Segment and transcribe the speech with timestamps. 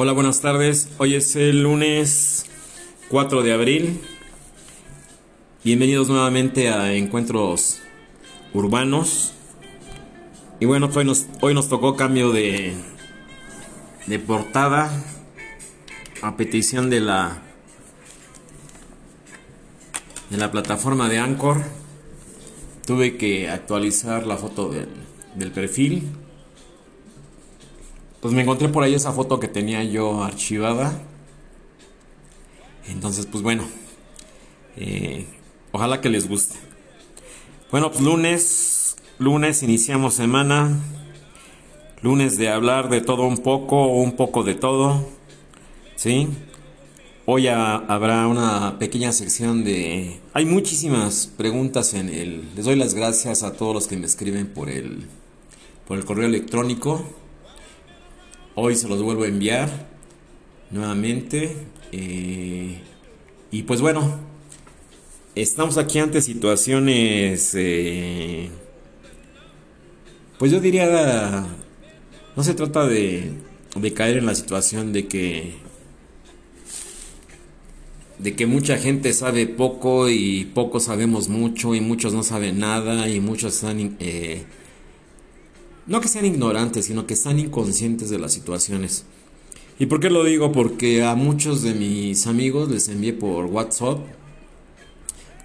[0.00, 0.90] Hola, buenas tardes.
[0.98, 2.46] Hoy es el lunes
[3.08, 4.00] 4 de abril.
[5.64, 7.80] Bienvenidos nuevamente a Encuentros
[8.54, 9.32] Urbanos.
[10.60, 12.74] Y bueno, hoy nos, hoy nos tocó cambio de,
[14.06, 14.88] de portada
[16.22, 17.42] a petición de la
[20.30, 21.60] de la plataforma de Anchor.
[22.86, 24.90] Tuve que actualizar la foto del,
[25.34, 26.04] del perfil
[28.20, 31.00] pues me encontré por ahí esa foto que tenía yo archivada.
[32.88, 33.64] Entonces, pues bueno,
[34.76, 35.26] eh,
[35.72, 36.56] ojalá que les guste.
[37.70, 40.80] Bueno, pues lunes, lunes iniciamos semana.
[42.00, 45.06] Lunes de hablar de todo un poco un poco de todo.
[45.96, 46.28] ¿Sí?
[47.26, 50.18] Hoy habrá una pequeña sección de...
[50.32, 52.54] Hay muchísimas preguntas en el...
[52.54, 55.04] Les doy las gracias a todos los que me escriben por el,
[55.86, 57.04] por el correo electrónico.
[58.60, 59.70] Hoy se los vuelvo a enviar
[60.72, 61.56] nuevamente.
[61.92, 62.80] Eh,
[63.52, 64.18] y pues bueno,
[65.36, 68.50] estamos aquí ante situaciones, eh,
[70.40, 71.46] pues yo diría,
[72.34, 73.30] no se trata de,
[73.76, 75.54] de caer en la situación de que
[78.18, 83.08] de que mucha gente sabe poco y pocos sabemos mucho y muchos no saben nada
[83.08, 84.46] y muchos están eh,
[85.88, 89.04] no que sean ignorantes, sino que están inconscientes de las situaciones.
[89.78, 90.52] ¿Y por qué lo digo?
[90.52, 93.98] Porque a muchos de mis amigos les envié por WhatsApp.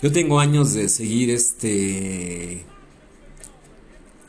[0.02, 2.66] Yo tengo años de seguir este...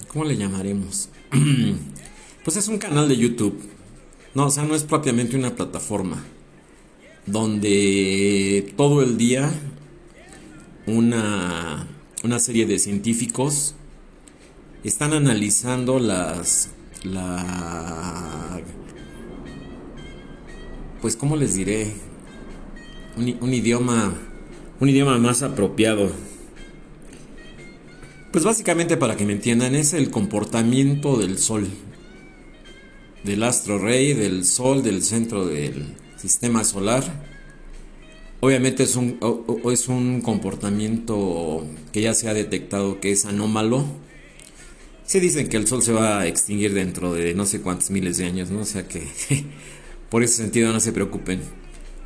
[0.09, 1.09] ¿Cómo le llamaremos?
[2.45, 3.59] pues es un canal de YouTube.
[4.35, 6.23] No, o sea, no es propiamente una plataforma.
[7.27, 9.53] Donde todo el día
[10.87, 11.89] una,
[12.23, 13.75] una serie de científicos
[14.85, 16.69] están analizando las
[17.05, 18.61] la
[21.01, 21.93] pues cómo les diré
[23.17, 24.15] un, idioma
[24.81, 26.11] un idioma más apropiado.
[28.31, 31.67] Pues básicamente para que me entiendan es el comportamiento del sol
[33.23, 37.05] del astro rey del sol del centro del sistema solar.
[38.41, 39.19] Obviamente es un,
[39.73, 44.04] es un comportamiento que ya se ha detectado que es anómalo
[45.07, 48.19] se dicen que el Sol se va a extinguir dentro de no sé cuántos miles
[48.19, 48.61] de años, ¿no?
[48.61, 49.07] O sea que
[50.11, 51.41] por ese sentido no se preocupen.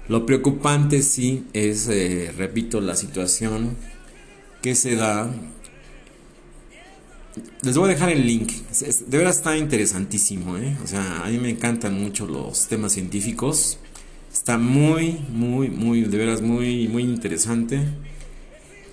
[0.09, 3.77] Lo preocupante sí es, eh, repito, la situación
[4.63, 5.31] que se da.
[7.63, 8.53] Les voy a dejar el link.
[9.07, 10.77] De verdad está interesantísimo, ¿eh?
[10.83, 13.79] O sea, a mí me encantan mucho los temas científicos.
[14.33, 17.83] Está muy, muy, muy, de veras muy, muy interesante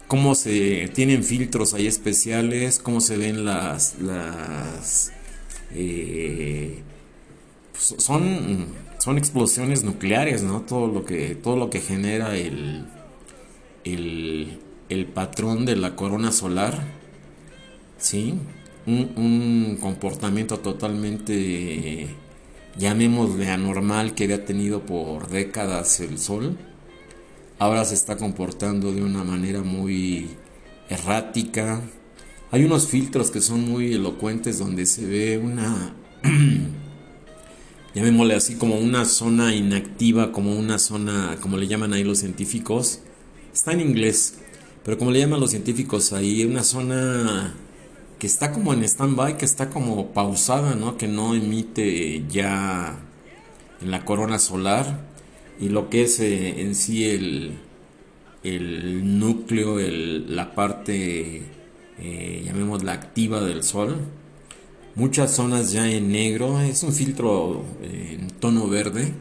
[0.08, 5.12] cómo se tienen filtros ahí especiales, cómo se ven las, las
[5.74, 6.84] eh,
[7.72, 8.68] pues son,
[9.00, 10.62] son explosiones nucleares, ¿no?
[10.62, 12.86] Todo lo que, todo lo que genera el,
[13.84, 16.84] el, el patrón de la corona solar,
[17.98, 18.36] ¿sí?
[18.86, 22.08] Un, un comportamiento totalmente,
[22.78, 26.58] llamémosle anormal, que había tenido por décadas el Sol
[27.60, 30.30] ahora se está comportando de una manera muy
[30.90, 31.82] errática.
[32.52, 35.94] Hay unos filtros que son muy elocuentes donde se ve una,
[37.96, 43.00] llamémosle así, como una zona inactiva, como una zona, como le llaman ahí los científicos.
[43.54, 44.36] Está en inglés,
[44.84, 47.56] pero como le llaman los científicos ahí, una zona
[48.20, 50.98] que está como en stand-by, que está como pausada, ¿no?
[50.98, 52.98] Que no emite ya
[53.82, 55.05] en la corona solar
[55.60, 57.58] y lo que es eh, en sí el,
[58.44, 61.44] el núcleo, el, la parte,
[62.00, 63.96] eh, llamémosla activa del Sol.
[64.96, 69.12] Muchas zonas ya en negro, es un filtro eh, en tono verde,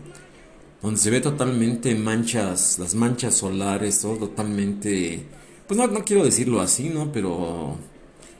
[0.82, 5.24] donde se ve totalmente manchas, las manchas solares, todo totalmente,
[5.66, 7.10] pues no, no quiero decirlo así, ¿no?
[7.10, 7.76] Pero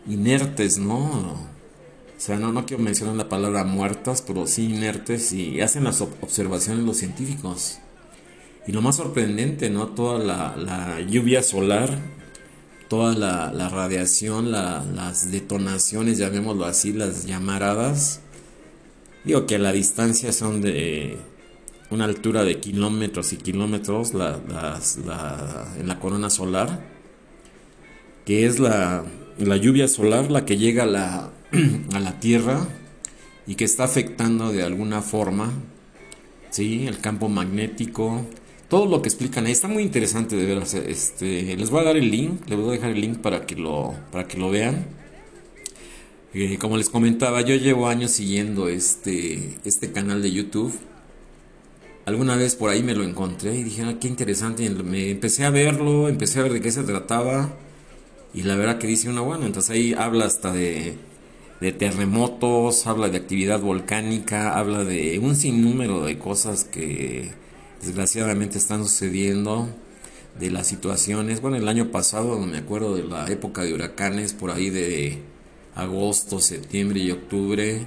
[0.09, 0.97] inertes, ¿no?
[0.97, 6.00] O sea, no, no quiero mencionar la palabra muertas, pero sí inertes y hacen las
[6.00, 7.79] observaciones los científicos.
[8.66, 9.88] Y lo más sorprendente, ¿no?
[9.88, 10.19] Toda
[10.56, 11.99] la, lluvia solar,
[12.88, 18.20] toda la, radiación, las detonaciones, llamémoslo así, las llamaradas.
[19.25, 21.19] Digo que a la distancia son de
[21.90, 26.94] una altura de kilómetros y kilómetros en la corona solar,
[28.25, 29.05] que es la,
[29.38, 31.31] lluvia solar la que llega a la,
[31.94, 32.66] a la Tierra
[33.46, 35.52] y que está afectando de alguna forma
[36.50, 36.87] ¿sí?
[36.87, 38.26] el campo magnético,
[38.69, 40.62] todo lo que explican ahí está muy interesante de ver.
[40.62, 43.56] Este, les voy a dar el link, les voy a dejar el link para que
[43.56, 44.87] lo, para que lo vean.
[46.32, 50.72] Eh, como les comentaba, yo llevo años siguiendo este, este canal de YouTube.
[52.06, 54.69] alguna vez por ahí me lo encontré y dije, ah, qué interesante.
[54.70, 57.55] me empecé a verlo, empecé a ver de qué se trataba.
[58.34, 59.46] Y la verdad que dice una buena.
[59.46, 60.96] Entonces ahí habla hasta de,
[61.61, 67.31] de terremotos, habla de actividad volcánica, habla de un sinnúmero de cosas que
[67.86, 69.69] desgraciadamente están sucediendo
[70.38, 71.40] de las situaciones.
[71.40, 75.19] Bueno, el año pasado me acuerdo de la época de huracanes, por ahí de
[75.75, 77.86] agosto, septiembre y octubre,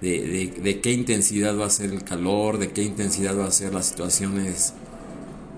[0.00, 3.74] de, de, qué intensidad va a ser el calor, de qué intensidad va a ser
[3.74, 4.72] las situaciones,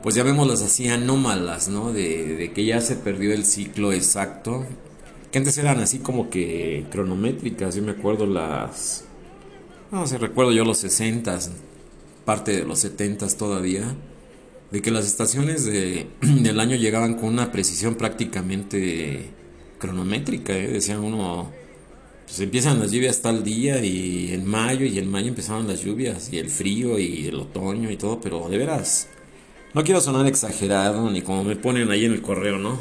[0.02, 1.92] pues llamémoslas así, anómalas, ¿no?
[1.92, 4.66] De, de que ya se perdió el ciclo exacto,
[5.30, 9.04] que antes eran así como que cronométricas, yo me acuerdo las...
[9.90, 11.38] No sé, recuerdo yo los 60
[12.24, 13.94] parte de los 70 todavía
[14.72, 19.30] de que las estaciones de, del año llegaban con una precisión prácticamente
[19.78, 20.78] cronométrica, ¿eh?
[20.96, 21.52] uno,
[22.24, 26.32] pues empiezan las lluvias tal día y en mayo y en mayo empezaban las lluvias
[26.32, 29.08] y el frío y el otoño y todo, pero de veras,
[29.74, 32.80] no quiero sonar exagerado ni como me ponen ahí en el correo, ¿no?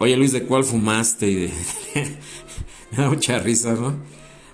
[0.00, 1.50] Oye Luis, ¿de cuál fumaste?
[2.90, 3.96] Me da mucha risa, ¿no?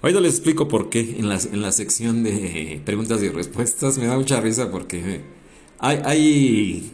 [0.04, 3.96] Ahorita les explico por qué en la, en la sección de preguntas y respuestas.
[3.96, 5.22] Me da mucha risa porque
[5.78, 6.92] hay,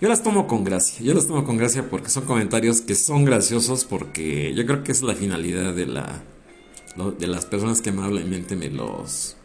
[0.00, 3.24] Yo las tomo con gracia, yo las tomo con gracia porque son comentarios que son
[3.24, 6.24] graciosos porque yo creo que es la finalidad de la
[7.20, 9.36] de las personas que amablemente me los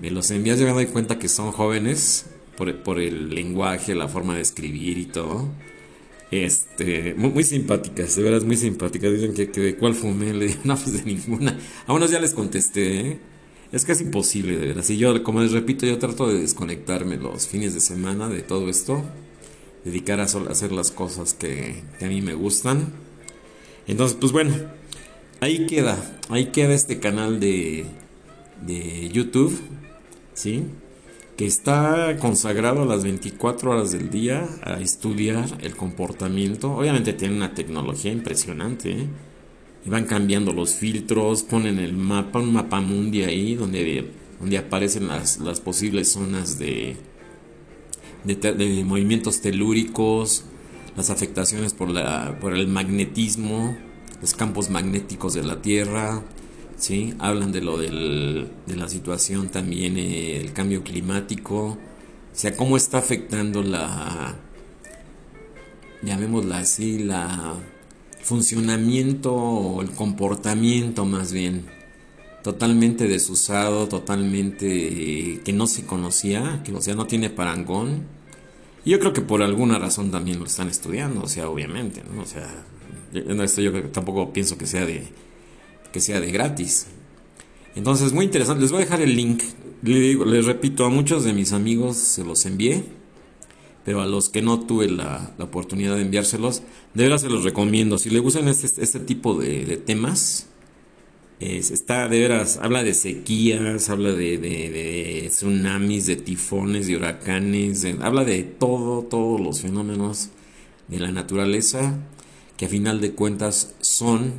[0.00, 0.58] me los envías.
[0.58, 2.26] Yo me doy cuenta que son jóvenes
[2.56, 5.46] por, por el lenguaje, la forma de escribir y todo.
[6.30, 9.12] Este, muy, simpáticas, de veras muy simpáticas.
[9.12, 11.58] Dicen que, de cuál fumé, le digo, no, pues de ninguna.
[11.86, 13.20] A unos ya les contesté, ¿eh?
[13.70, 14.84] Es que es imposible, de verdad.
[14.88, 18.68] Y yo, como les repito, yo trato de desconectarme los fines de semana de todo
[18.70, 19.04] esto.
[19.84, 22.92] Dedicar a hacer las cosas que, a mí me gustan.
[23.86, 24.54] Entonces, pues bueno,
[25.40, 26.18] ahí queda.
[26.30, 27.84] Ahí queda este canal de,
[28.66, 29.58] de YouTube.
[30.32, 30.64] ¿Sí?
[31.38, 36.74] Que está consagrado a las 24 horas del día a estudiar el comportamiento.
[36.74, 38.90] Obviamente tiene una tecnología impresionante.
[38.90, 39.08] ¿eh?
[39.88, 45.38] van cambiando los filtros, ponen el mapa, un mapa mundi ahí donde, donde aparecen las,
[45.38, 46.96] las posibles zonas de,
[48.24, 50.44] de, movimientos telúricos,
[50.96, 53.76] las afectaciones por, la, por el magnetismo,
[54.20, 56.22] los campos magnéticos de la Tierra,
[56.78, 57.14] ¿sí?
[57.18, 61.76] hablan de lo del, de la situación también, eh, el cambio climático, o
[62.32, 64.36] sea, cómo está afectando la,
[66.02, 67.54] llamémosla así, la
[68.22, 71.64] funcionamiento o el comportamiento más bien
[72.42, 78.06] totalmente desusado, totalmente eh, que no se conocía, que o sea no tiene parangón.
[78.84, 82.22] Y yo creo que por alguna razón también lo están estudiando, o sea, obviamente, ¿no?
[82.22, 82.48] O sea,
[83.12, 85.08] esto yo tampoco pienso que sea de
[85.92, 86.86] que sea de gratis.
[87.74, 88.62] Entonces, muy interesante.
[88.62, 89.42] Les voy a dejar el link.
[89.82, 92.84] Les, les repito, a muchos de mis amigos se los envié
[93.88, 96.62] pero a los que no tuve la, oportunidad de enviárselos,
[96.92, 97.96] de verdad se los recomiendo.
[97.96, 100.50] Si le gustan este, este tipo de, temas,
[101.40, 108.42] está de veras, habla de sequías, habla de, tsunamis, de tifones, de huracanes, habla de
[108.42, 110.28] todo, todos los fenómenos
[110.88, 111.98] de la naturaleza
[112.58, 114.34] que a final de cuentas son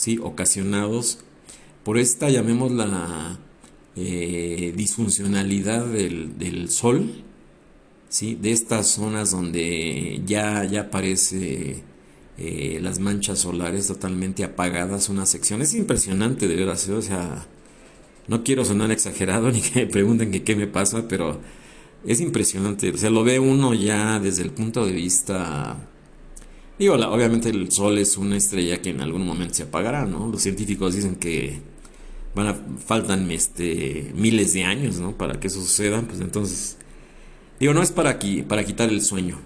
[0.00, 0.18] ¿sí?
[0.22, 1.18] ocasionados
[1.84, 3.38] por esta, llamémosla,
[3.96, 7.22] eh, disfuncionalidad del, del sol
[8.08, 8.34] ¿sí?
[8.34, 11.82] de estas zonas donde ya, ya aparece
[12.38, 15.60] eh, las manchas solares totalmente apagadas, una sección.
[15.60, 17.46] Es impresionante de verdad, o sea,
[18.26, 21.42] no quiero sonar exagerado ni que me pregunten que qué me pasa, pero
[22.06, 22.90] es impresionante.
[22.90, 25.89] O sea, lo ve uno ya desde el punto de vista...
[26.80, 30.28] Digo, obviamente el Sol es una estrella que en algún momento se apagará, ¿no?
[30.28, 31.60] Los científicos dicen que
[32.34, 35.00] van a, faltan este, miles de años.
[35.16, 36.78] Para que eso suceda, pues entonces
[37.60, 39.38] Digo, no es para, aquí, para quitar el sueño.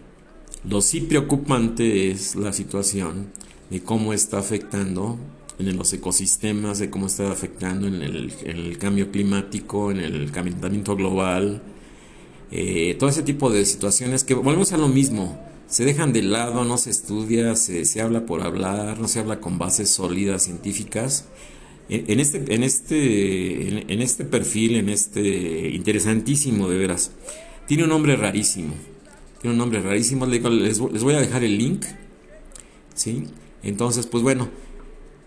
[0.62, 3.32] Lo sí preocupante es la situación
[3.70, 5.18] de cómo está afectando
[5.58, 11.60] en los ecosistemas, de cómo está afectando en el, cambio climático, en el calentamiento global,
[12.52, 15.36] eh, todo ese tipo de situaciones que volvemos a lo mismo,
[15.66, 19.40] se dejan de lado, no se estudia, se, se habla por hablar, no se habla
[19.40, 21.26] con bases sólidas científicas.
[21.88, 27.10] En, este, en, este, en este perfil, en este interesantísimo de veras,
[27.66, 28.74] tiene un nombre rarísimo.
[29.40, 30.24] Tiene un nombre rarísimo.
[30.26, 31.84] Les, voy a dejar el link.
[32.94, 33.24] ¿Sí?
[33.62, 34.48] Entonces, pues bueno.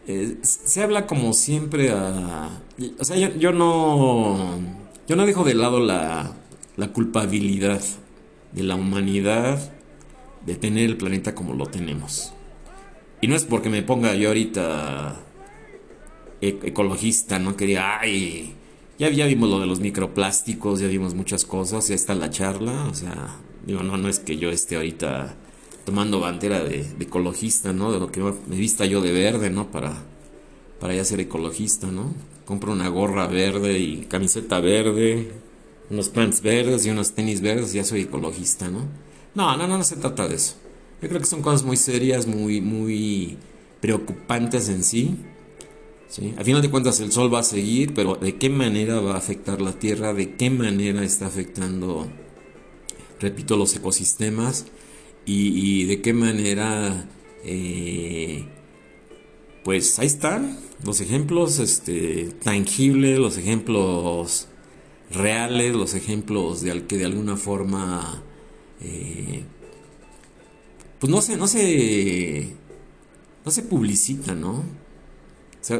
[0.08, 2.62] Eh, se habla como siempre a...
[2.98, 4.58] O sea, yo, no...
[5.08, 6.34] Yo no dejo de lado la,
[6.78, 7.82] la culpabilidad
[8.54, 9.77] de la humanidad
[10.46, 12.34] de tener el planeta como lo tenemos.
[13.22, 15.20] Y no es porque me ponga yo ahorita
[16.42, 17.56] e-, ecologista, ¿no?
[17.56, 18.54] Que diga, ay,
[19.00, 22.88] Ya, ya vimos lo de los microplásticos, ya vimos muchas cosas, ya está la charla,
[22.90, 25.36] o sea, digo, no, no es que yo esté ahorita
[25.86, 27.92] tomando bandera de, ecologista, ¿no?
[27.92, 29.72] De lo que me vista yo de verde, ¿no?
[29.72, 29.94] Para,
[30.80, 32.14] para ya ser ecologista, ¿no?
[32.46, 35.32] Compro una gorra verde y camiseta verde,
[35.90, 38.82] unos pants verdes y unos tenis verdes, ya soy ecologista, ¿no?
[39.38, 40.56] No, no, no, no se trata de eso.
[41.00, 43.38] Yo creo que son cosas muy serias, muy, muy
[43.80, 45.16] preocupantes en sí.
[46.36, 49.18] Al final de cuentas el sol va a seguir, pero ¿de qué manera va a
[49.18, 50.16] afectar la Tierra?
[50.16, 52.08] ¿De qué manera está afectando,
[53.20, 54.66] repito, los ecosistemas?
[55.28, 57.08] ¿Y, de qué manera...
[57.44, 58.44] Eh,
[59.64, 64.48] pues ahí están los ejemplos este, tangibles, los ejemplos
[65.12, 68.24] reales, los ejemplos de que de alguna forma
[68.82, 69.44] eh,
[71.00, 72.54] pues no se, no se,
[73.46, 74.64] no se publicita, ¿no?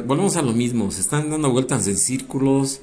[0.06, 2.80] volvemos a lo mismo, se están dando vueltas en círculos,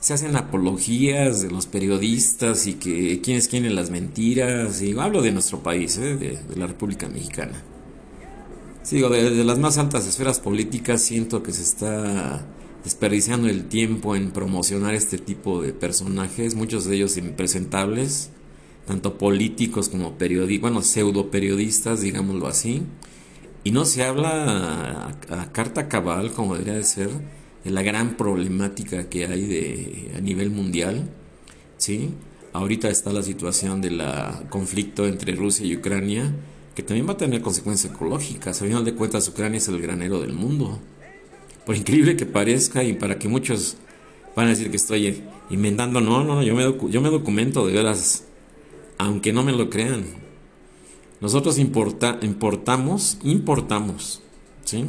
[0.00, 5.30] se hacen apologías de los periodistas y que quiénes quieren las mentiras, y hablo de
[5.30, 6.16] nuestro país, ¿eh?
[6.16, 7.62] de, la República Mexicana.
[8.82, 12.44] Sí, desde las más altas esferas políticas siento que se está
[12.82, 18.30] desperdiciando el tiempo en promocionar este tipo de personajes, muchos de ellos impresentables,
[18.90, 22.82] tanto políticos como periodistas, bueno, pseudo periodistas, digámoslo así,
[23.62, 27.08] y no se habla a, carta cabal, como debería de ser,
[27.62, 31.08] de la gran problemática que hay de, a nivel mundial,
[31.76, 32.10] ¿sí?
[32.52, 34.02] Ahorita está la situación del
[34.48, 36.34] conflicto entre Rusia y Ucrania,
[36.74, 38.60] que también va a tener consecuencias ecológicas.
[38.60, 40.80] Al final de cuentas, Ucrania es el granero del mundo.
[41.64, 43.76] Por increíble que parezca y para que muchos
[44.34, 47.74] van a decir que estoy inventando, no, no, no, yo me, yo me documento de
[47.74, 48.24] veras
[49.00, 50.04] aunque no me lo crean.
[51.20, 54.20] Nosotros importa, importamos, importamos,
[54.64, 54.84] ¿sí?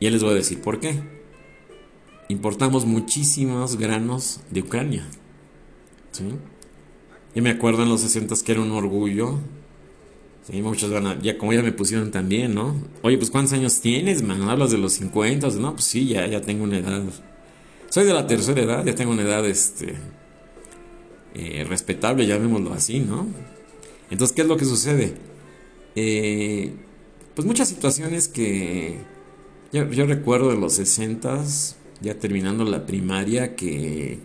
[0.00, 1.00] Y les voy a decir por qué.
[2.28, 5.06] Importamos muchísimos granos de Ucrania,
[6.10, 6.24] ¿sí?
[7.34, 9.38] Yo me acuerdo en los 60 que era un orgullo.
[10.50, 12.74] Sí, muchos van ya como ya me pusieron también, ¿no?
[13.02, 14.42] Oye, pues ¿cuántos años tienes, man?
[14.48, 17.02] Hablas de los 50, no, pues sí, ya, ya tengo una edad.
[17.88, 19.96] Soy de la tercera edad, ya tengo una edad, este,
[21.34, 23.26] eh, respetable, llamémoslo así, ¿no?
[24.10, 25.14] Entonces, ¿qué es lo que sucede?
[25.94, 26.72] Eh,
[27.34, 28.98] pues muchas situaciones que
[29.72, 31.44] yo, recuerdo de los 60
[32.00, 34.18] ya terminando la primaria, que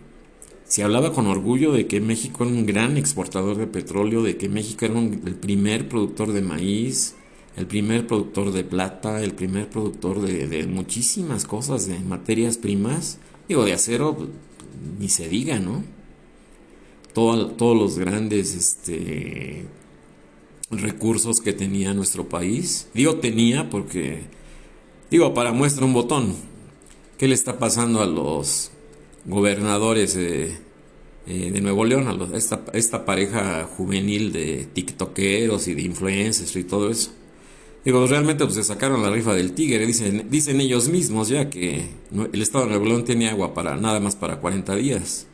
[0.64, 4.48] se hablaba con orgullo de que México era un gran exportador de petróleo, de que
[4.48, 7.14] México era el primer productor de maíz,
[7.56, 13.18] el primer productor de plata, el primer productor de, de muchísimas cosas, de materias primas,
[13.48, 14.28] digo, de acero, pues,
[14.98, 15.84] ni se diga, ¿no?
[17.16, 19.64] Todos los grandes este,
[20.70, 22.88] recursos que tenía nuestro país.
[22.92, 24.24] Digo tenía porque,
[25.10, 26.34] digo, para muestra un botón,
[27.16, 28.70] ¿qué le está pasando a los
[29.24, 30.58] gobernadores eh,
[31.26, 36.90] de Nuevo León, a esta, esta, pareja juvenil de tiktokeros y de influencers y todo
[36.90, 37.12] eso?
[37.82, 41.88] Digo, realmente pues, se sacaron la rifa del tigre, dicen, dicen ellos mismos ya que
[42.30, 45.28] el estado de Nuevo León tiene agua para nada más para 40 días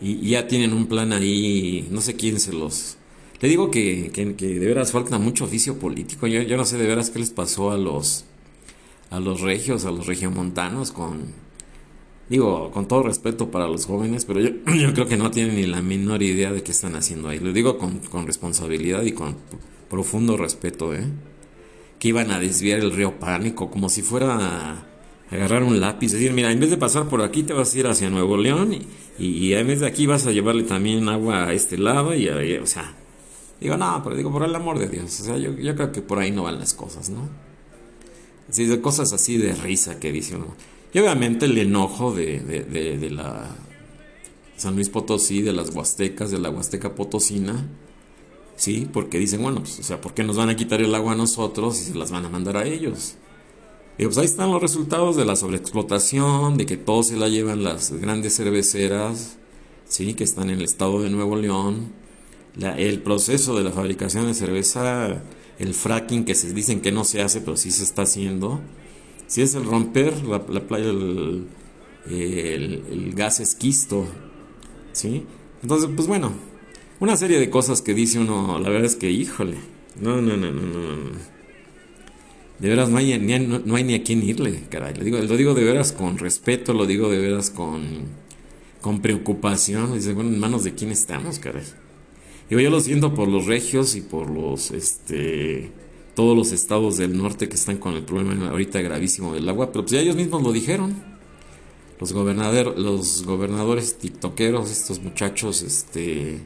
[0.00, 2.96] y, ya tienen un plan ahí, no sé quién se los...
[3.40, 6.86] Le digo que, que, de veras falta mucho oficio político, yo, yo no sé de
[6.86, 8.24] veras qué les pasó a los,
[9.10, 11.48] a los regios, a los regiomontanos con...
[12.28, 15.66] Digo, con todo respeto para los jóvenes, pero yo, yo creo que no tienen ni
[15.66, 17.38] la menor idea de qué están haciendo ahí.
[17.38, 19.36] Le digo con, con responsabilidad y con
[19.88, 21.06] profundo respeto, ¿eh?
[21.98, 24.86] Que iban a desviar el río Pánico como si fuera
[25.30, 27.86] agarrar un lápiz, decir, mira, en vez de pasar por aquí te vas a ir
[27.86, 28.86] hacia Nuevo León y,
[29.18, 32.66] y, en vez de aquí vas a llevarle también agua a este lado y, o
[32.66, 32.94] sea,
[33.60, 36.02] digo, no, pero digo, por el amor de Dios, o sea, yo, yo creo que
[36.02, 37.28] por ahí no van las cosas, ¿no?
[38.50, 40.54] Sí, de cosas así de risa que dice uno.
[40.92, 43.54] Y obviamente el enojo de, de, de, de la
[44.56, 47.68] San Luis Potosí, de las Huastecas, de la Huasteca Potosina,
[48.56, 48.88] ¿sí?
[48.92, 51.16] Porque dicen, bueno, pues, o sea, ¿por qué nos van a quitar el agua a
[51.16, 53.16] nosotros y se las van a mandar a ellos?
[53.98, 57.64] Y pues ahí están los resultados de la sobreexplotación, de que todo se la llevan
[57.64, 59.38] las grandes cerveceras,
[59.88, 60.14] ¿sí?
[60.14, 61.92] que están en el estado de Nuevo León.
[62.56, 65.20] el proceso de la fabricación de cerveza,
[65.58, 68.60] el fracking que se dicen que no se hace, pero sí se está haciendo.
[69.26, 71.48] Si es el romper la, playa, el,
[72.08, 74.06] el, gas esquisto,
[74.92, 75.24] ¿sí?
[75.60, 76.32] Entonces, pues bueno,
[77.00, 79.56] una serie de cosas que dice uno, la verdad es que, híjole,
[80.00, 80.96] no, no, no, no, no.
[80.96, 81.37] no.
[82.58, 84.94] De veras, no hay, ni, no, hay ni a quién irle, caray.
[84.94, 88.06] Lo digo, lo digo de veras con respeto, lo digo de veras con,
[88.80, 89.94] con preocupación.
[89.94, 91.64] Dice, bueno, en manos de quién estamos, caray.
[92.50, 95.70] Digo, yo lo siento por los regios y por los, este,
[96.14, 99.84] todos los estados del norte que están con el problema ahorita gravísimo del agua, pero
[99.84, 100.96] pues ya ellos mismos lo dijeron.
[102.00, 106.40] los, gobernador, los gobernadores tiktokeros, estos muchachos este,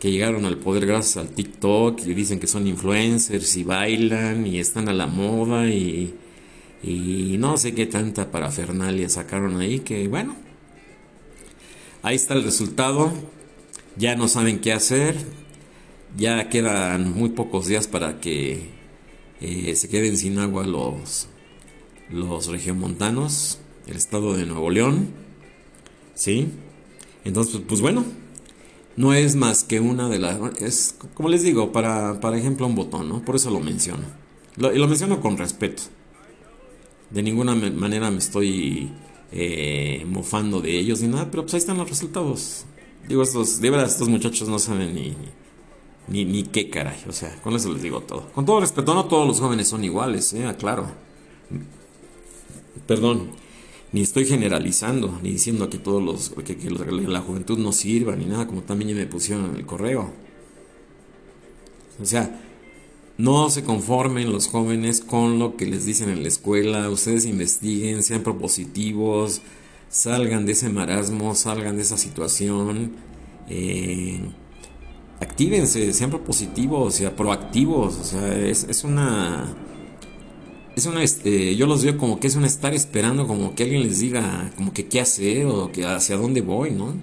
[0.00, 4.58] que llegaron al poder gracias al TikTok y dicen que son influencers y bailan y
[4.58, 6.14] están a la moda y,
[6.82, 10.34] y no sé qué tanta parafernalia sacaron ahí que bueno,
[12.02, 13.12] ahí está el resultado,
[13.96, 15.16] ya no saben qué hacer,
[16.16, 18.70] ya quedan muy pocos días para que
[19.42, 21.28] eh, se queden sin agua los,
[22.08, 25.10] los regiomontanos, el estado de Nuevo León,
[26.14, 26.48] ¿sí?
[27.24, 28.04] Entonces, pues, pues bueno,
[28.96, 32.74] no es más que una de las, es como les digo, para, para ejemplo un
[32.74, 33.24] botón, ¿no?
[33.24, 34.04] Por eso lo menciono.
[34.56, 35.82] y lo menciono con respeto.
[37.10, 38.90] De ninguna manera me estoy
[39.32, 42.64] eh, mofando de ellos ni nada, pero pues ahí están los resultados.
[43.08, 45.16] Digo, estos, de verdad, estos muchachos no saben ni,
[46.08, 47.02] ni, ni qué caray.
[47.08, 48.30] O sea, con eso les digo todo.
[48.32, 50.54] Con todo respeto, no todos los jóvenes son iguales, ¿eh?
[50.58, 50.86] Claro.
[52.86, 53.30] Perdón,
[53.92, 58.46] ni estoy generalizando, ni diciendo que todos los que, la juventud no sirva, ni nada,
[58.46, 60.12] como también ya me pusieron en el correo.
[62.00, 62.40] O sea,
[63.18, 68.02] no se conformen los jóvenes con lo que les dicen en la escuela, ustedes investiguen,
[68.02, 69.42] sean propositivos,
[69.88, 72.92] salgan de ese marasmo, salgan de esa situación.
[73.48, 74.20] Eh,
[75.20, 79.52] actívense, sean propositivos, sea proactivos, o sea, es una
[80.76, 83.82] es una este, yo los veo como que es un estar esperando como que alguien
[83.82, 86.94] les diga como que qué hacer o que hacia dónde voy, ¿no?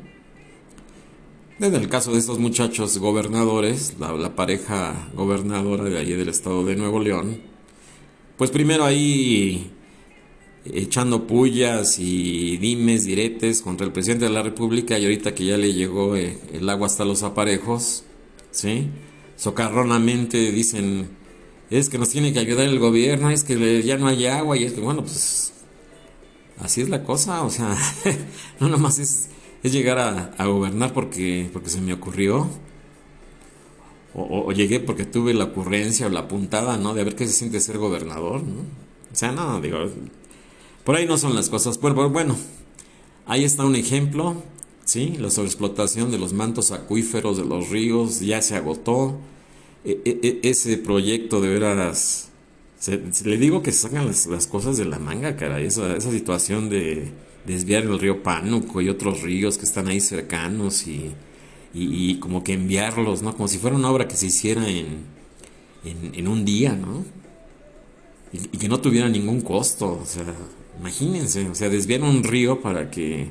[1.59, 6.63] En el caso de estos muchachos gobernadores, la, la pareja gobernadora de allí del estado
[6.63, 7.41] de Nuevo León,
[8.37, 9.71] pues primero ahí
[10.73, 15.57] echando pullas y dimes, diretes contra el presidente de la República y ahorita que ya
[15.57, 18.03] le llegó eh, el agua hasta los aparejos,
[18.51, 18.87] ¿sí?
[19.35, 21.09] Socarronamente dicen,
[21.69, 24.63] es que nos tiene que ayudar el gobierno, es que ya no hay agua y
[24.63, 25.53] es que, bueno, pues
[26.59, 27.77] así es la cosa, o sea,
[28.59, 29.29] no nomás es,
[29.63, 29.99] es llegar
[30.37, 32.47] a, gobernar porque, porque se me ocurrió.
[34.19, 36.95] O, llegué porque tuve la ocurrencia o la puntada, ¿no?
[36.95, 38.61] De ver qué se siente ser gobernador, ¿no?
[39.13, 39.77] O sea, no, digo,
[40.83, 41.77] por ahí no son las cosas.
[41.77, 42.35] Pero bueno,
[43.27, 44.41] ahí está un ejemplo
[44.87, 45.17] ¿sí?
[45.19, 49.17] La sobreexplotación de los mantos acuíferos de los ríos ya se agotó.
[49.85, 52.29] E, e, e, ese proyecto de veras...
[52.79, 55.59] Se, le digo que sacan las, cosas de la manga, cara.
[55.59, 57.11] Esa, esa situación de
[57.45, 61.11] desviar el río Pánuco y otros ríos que están ahí cercanos y,
[61.73, 63.35] y, como que enviarlos, ¿no?
[63.35, 65.05] Como si fuera una obra que se hiciera en,
[65.83, 67.03] en, un día, ¿no?
[68.31, 70.35] Y, y, que no tuviera ningún costo, o sea,
[70.79, 73.29] imagínense, o sea, desviar un río para que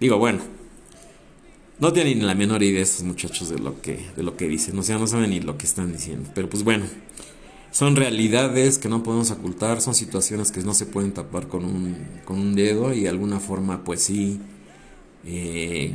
[0.00, 0.40] Digo, bueno,
[1.80, 4.78] no tienen ni la menor idea estos muchachos de lo que, de lo que dicen,
[4.78, 6.30] o sea, no saben ni lo que están diciendo.
[6.34, 6.84] Pero pues bueno,
[7.70, 11.96] son realidades que no podemos ocultar, son situaciones que no se pueden tapar con un,
[12.24, 14.40] con un dedo y de alguna forma, pues sí,
[15.24, 15.94] eh,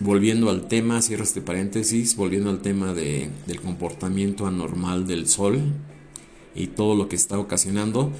[0.00, 5.60] volviendo al tema, cierro este paréntesis, volviendo al tema de, del comportamiento anormal del sol
[6.54, 8.10] y todo lo que está ocasionando,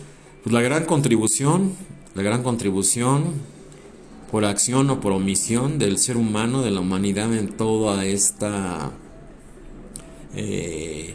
[0.43, 1.73] pues la gran contribución,
[2.15, 3.58] la gran contribución
[4.31, 8.93] por acción o por omisión del ser humano, de la humanidad en toda esta...
[10.35, 11.15] Eh,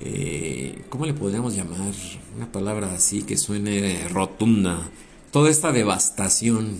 [0.00, 1.92] eh, ¿Cómo le podríamos llamar?
[2.36, 4.90] Una palabra así que suene rotunda.
[5.32, 6.78] Toda esta devastación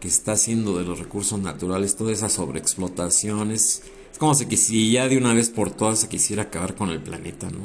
[0.00, 3.82] que está haciendo de los recursos naturales, toda esa sobreexplotación, es,
[4.18, 7.48] como si, si ya de una vez por todas se quisiera acabar con el planeta,
[7.50, 7.60] ¿no?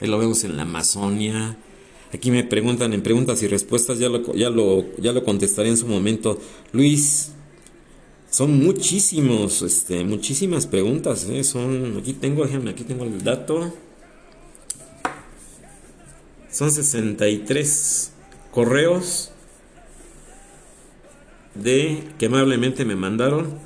[0.00, 1.56] Ahí lo vemos en la Amazonia,
[2.12, 5.76] Aquí me preguntan en preguntas y respuestas, ya lo, ya lo, ya lo contestaré en
[5.76, 6.40] su momento.
[6.72, 7.32] Luis,
[8.30, 11.44] son muchísimos, este, muchísimas preguntas, ¿eh?
[11.44, 13.72] son, aquí tengo, aquí tengo el dato.
[16.50, 18.12] Son 63
[18.52, 19.30] correos
[21.54, 23.58] de que amablemente me mandaron.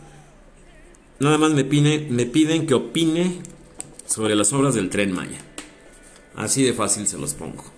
[1.21, 3.41] Nada más me, me piden que opine
[4.07, 5.39] sobre las obras del tren Maya.
[6.35, 7.72] Así de fácil se los pongo.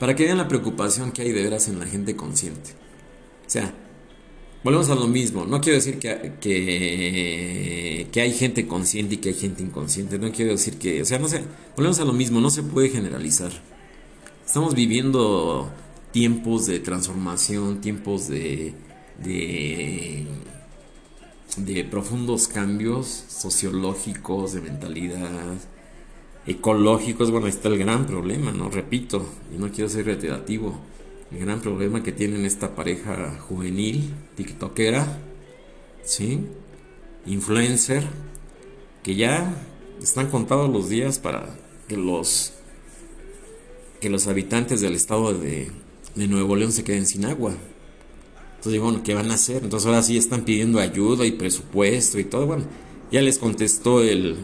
[0.00, 2.70] Para que vean la preocupación que hay de veras en la gente consciente.
[3.46, 3.74] O sea,
[4.64, 5.44] volvemos a lo mismo.
[5.44, 10.18] No quiero decir que, que, hay gente consciente y que hay gente inconsciente.
[10.18, 11.44] No quiero decir que, o sea, no sé,
[11.76, 12.40] volvemos a lo mismo.
[12.40, 13.52] No se puede generalizar.
[14.46, 15.70] Estamos viviendo
[16.12, 18.72] tiempos de transformación, tiempos de,
[19.22, 20.24] de,
[21.58, 25.56] de profundos cambios sociológicos, de mentalidad,
[26.46, 28.70] ecológicos, bueno, ahí está el gran problema, ¿no?
[28.70, 30.78] Repito, y no quiero ser reiterativo,
[31.32, 35.18] el gran problema que tienen esta pareja juvenil, tiktokera,
[36.02, 36.40] ¿sí?
[37.26, 38.04] Influencer,
[39.02, 39.54] que ya
[40.02, 41.56] están contados los días para
[41.88, 42.54] que los
[44.00, 45.70] que los habitantes del estado de,
[46.14, 47.52] de Nuevo León se queden sin agua.
[48.56, 49.62] Entonces bueno, ¿qué van a hacer?
[49.62, 52.46] Entonces ahora sí están pidiendo ayuda y presupuesto y todo.
[52.46, 52.64] Bueno,
[53.12, 54.38] ya les contestó el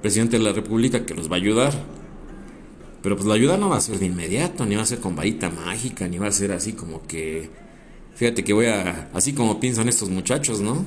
[0.00, 1.72] presidente de la República que los va a ayudar.
[3.02, 5.14] Pero pues la ayuda no va a ser de inmediato, ni va a ser con
[5.14, 7.50] varita mágica, ni va a ser así como que...
[8.14, 9.08] Fíjate que voy a...
[9.14, 10.84] Así como piensan estos muchachos, ¿no?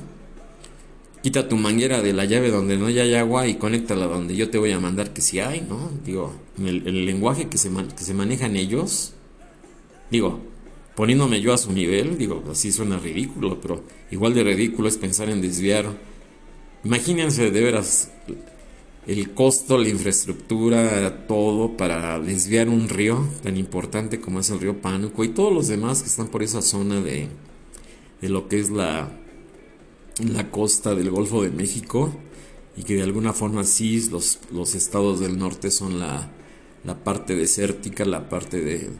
[1.22, 4.58] Quita tu manguera de la llave donde no hay agua y conéctala donde yo te
[4.58, 5.90] voy a mandar que sí hay, ¿no?
[6.04, 9.14] Digo, el, el lenguaje que se, que se manejan ellos...
[10.10, 10.40] Digo,
[10.94, 15.30] poniéndome yo a su nivel, digo, así suena ridículo, pero igual de ridículo es pensar
[15.30, 15.86] en desviar.
[16.84, 18.10] Imagínense de veras
[19.06, 24.80] el costo, la infraestructura, todo para desviar un río tan importante como es el río
[24.80, 27.28] Pánuco y todos los demás que están por esa zona de,
[28.20, 29.10] de lo que es la,
[30.18, 32.14] la costa del Golfo de México
[32.76, 36.30] y que de alguna forma sí los, los estados del norte son la,
[36.84, 38.90] la parte desértica, la parte de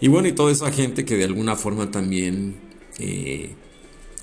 [0.00, 2.56] y bueno, y toda esa gente que de alguna forma también
[2.98, 3.54] eh,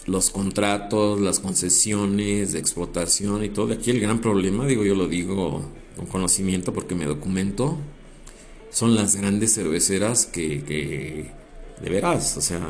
[0.05, 3.73] los contratos, las concesiones de explotación y todo.
[3.73, 5.63] Aquí el gran problema, digo, yo lo digo
[5.95, 7.77] con conocimiento porque me documento,
[8.71, 11.31] son las grandes cerveceras que, que
[11.81, 12.69] de veras, o sea,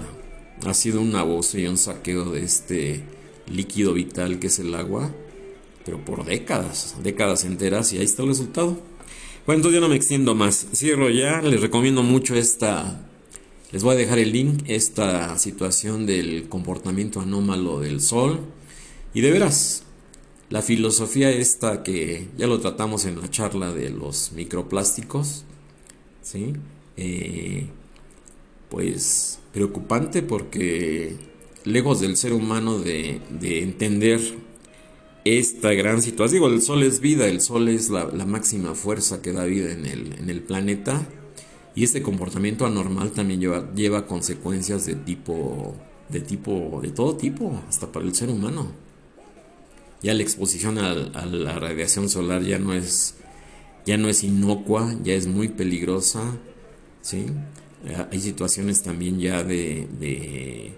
[0.65, 3.03] ha sido un abuso y un saqueo de este
[3.47, 5.11] líquido vital que es el agua,
[5.85, 8.77] pero por décadas, décadas enteras, y ahí está el resultado.
[9.45, 10.67] Bueno, entonces yo no me extiendo más.
[10.73, 11.41] Cierro ya.
[11.41, 13.05] Les recomiendo mucho esta.
[13.73, 14.63] Les voy a dejar el link.
[14.67, 18.39] Esta situación del comportamiento anómalo del Sol.
[19.15, 19.83] Y de veras,
[20.51, 25.43] la filosofía esta que ya lo tratamos en la charla de los microplásticos.
[26.21, 26.53] ¿Sí?
[26.97, 27.65] Eh,
[28.69, 31.15] pues preocupante porque
[31.63, 34.21] lejos del ser humano de, de entender
[35.25, 36.43] esta gran situación.
[36.43, 39.87] Digo, el Sol es vida, el Sol es la, máxima fuerza que da vida en
[39.87, 41.07] el, en el, planeta.
[41.75, 45.75] Y este comportamiento anormal también lleva, lleva consecuencias de tipo,
[46.09, 48.71] de tipo, de todo tipo, hasta para el ser humano.
[50.01, 53.15] Ya la exposición a, la radiación solar ya no es,
[53.85, 56.37] ya no es inocua, ya es muy peligrosa,
[57.01, 57.25] ¿sí?
[57.85, 60.73] Eh, hay situaciones también ya de, de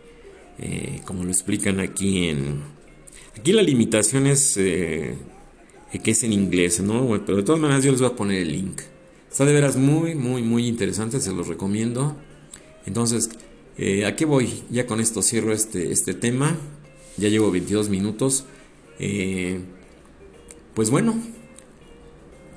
[0.59, 2.75] eh, como lo explican aquí en,
[3.37, 5.17] Aquí la limitación es eh,
[6.03, 7.21] que es en inglés, ¿no?
[7.25, 8.81] pero de todas maneras yo les voy a poner el link.
[9.35, 12.15] Está de veras muy, muy, muy interesante, se los recomiendo.
[12.85, 13.29] Entonces,
[13.77, 14.63] eh, ¿a qué voy?
[14.69, 16.55] Ya con esto cierro este, este tema.
[17.17, 18.45] Ya llevo 22 minutos.
[18.97, 19.59] Eh,
[20.73, 21.21] pues bueno,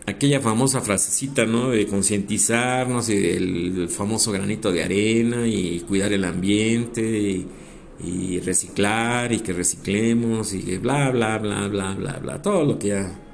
[0.07, 1.71] aquella famosa frasecita, ¿no?
[1.71, 7.49] De concientizarnos y del famoso granito de arena y cuidar el ambiente y
[8.01, 12.41] y reciclar y que reciclemos y bla, bla, bla, bla, bla, bla.
[12.41, 13.28] Todo lo que ya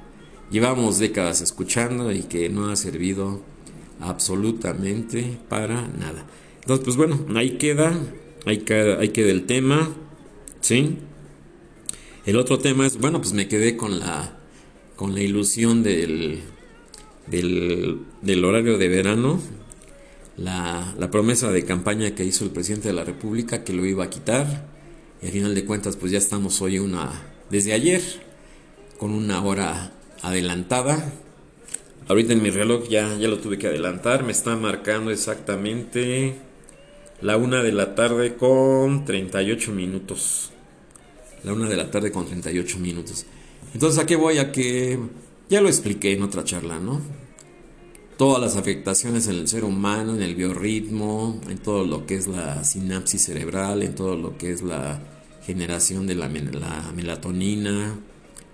[0.51, 3.41] llevamos décadas escuchando y que no ha servido
[3.99, 6.25] absolutamente para nada.
[6.61, 7.93] Entonces, pues bueno, ahí queda,
[8.45, 9.89] ahí queda, ahí queda el tema,
[10.61, 10.97] ¿sí?
[12.25, 14.39] El otro tema es, bueno, pues me quedé con la,
[14.95, 16.41] con la ilusión del,
[17.27, 19.39] del, del horario de verano,
[20.37, 24.09] la, promesa de campaña que hizo el presidente de la República que lo iba a
[24.09, 24.67] quitar.
[25.21, 27.11] Y al final de cuentas, pues ya estamos hoy una,
[27.49, 28.01] desde ayer,
[28.97, 29.93] con una hora
[30.27, 31.11] adelantada.
[32.07, 36.35] Ahorita en mi reloj ya, ya lo tuve que adelantar, me está marcando exactamente
[37.21, 40.51] la una de la tarde con 38 minutos.
[41.43, 43.25] La una de la tarde con 38 minutos.
[43.73, 44.37] Entonces, ¿a qué voy?
[44.37, 44.99] A que
[45.49, 47.01] ya lo expliqué en otra charla, ¿no?
[48.17, 52.27] todas las afectaciones en el ser humano, en el biorritmo, en todo lo que es
[52.27, 55.01] la sinapsis cerebral, en todo lo que es la
[55.45, 57.99] generación de la, melatonina,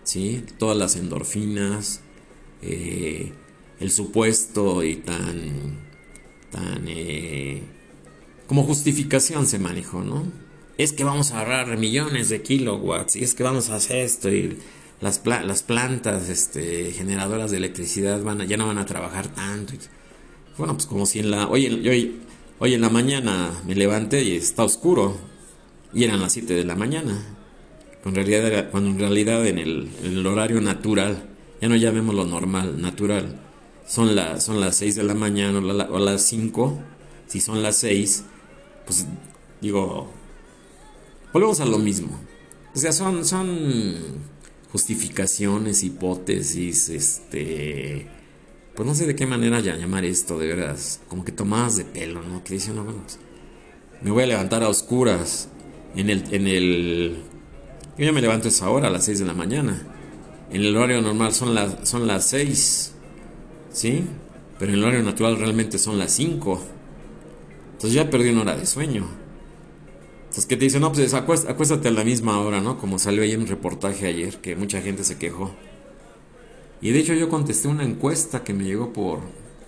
[0.03, 0.43] ¿sí?
[0.57, 2.01] todas las endorfinas,
[2.61, 3.31] eh,
[3.79, 5.79] el supuesto y tan,
[6.51, 7.63] tan eh,
[8.47, 10.23] como justificación se manejó, ¿no?
[10.77, 14.29] Es que vamos a ahorrar millones de kilowatts y es que vamos a hacer esto
[14.29, 14.57] y
[14.99, 19.73] las, las plantas este, generadoras de electricidad van ya no van a trabajar tanto.
[20.57, 21.47] Bueno, pues como si en la...
[21.47, 22.21] Hoy, hoy,
[22.59, 25.17] hoy en la mañana me levanté y está oscuro.
[25.93, 27.19] Y eran las 7 de la mañana.
[28.01, 31.29] Cuando en realidad, cuando en, realidad en, el, horario natural,
[31.61, 33.39] ya no lo normal, natural,
[33.87, 36.79] son, la, son las 6 de la mañana o, las 5.
[37.27, 38.23] Si son las 6,
[38.85, 39.05] pues
[39.61, 40.09] digo,
[41.33, 42.19] volvemos a lo mismo.
[42.73, 43.99] O sea, son, son
[44.71, 48.07] justificaciones, hipótesis, este,
[48.75, 51.85] pues no sé de qué manera ya llamar esto, de veras, como que tomadas de
[51.85, 52.43] pelo, ¿no?
[52.43, 53.19] Que dicen, no, bueno, pues,
[54.01, 55.49] me voy a levantar a oscuras
[55.95, 57.23] en el, en el,
[58.01, 59.79] yo ya me levanto esa hora, a las 6 de la mañana,
[60.49, 62.93] en el horario normal son las, son las 6,
[63.71, 64.03] ¿sí?
[64.57, 66.61] Pero en el horario natural realmente son las 5,
[67.73, 69.07] entonces ya perdí una hora de sueño.
[70.21, 72.79] Entonces que te dicen, no, pues acuéstate a la misma hora, ¿no?
[72.79, 75.51] Como salió ahí en un reportaje ayer, que mucha gente se quejó.
[76.81, 79.19] Y de hecho yo contesté una encuesta que me llegó por,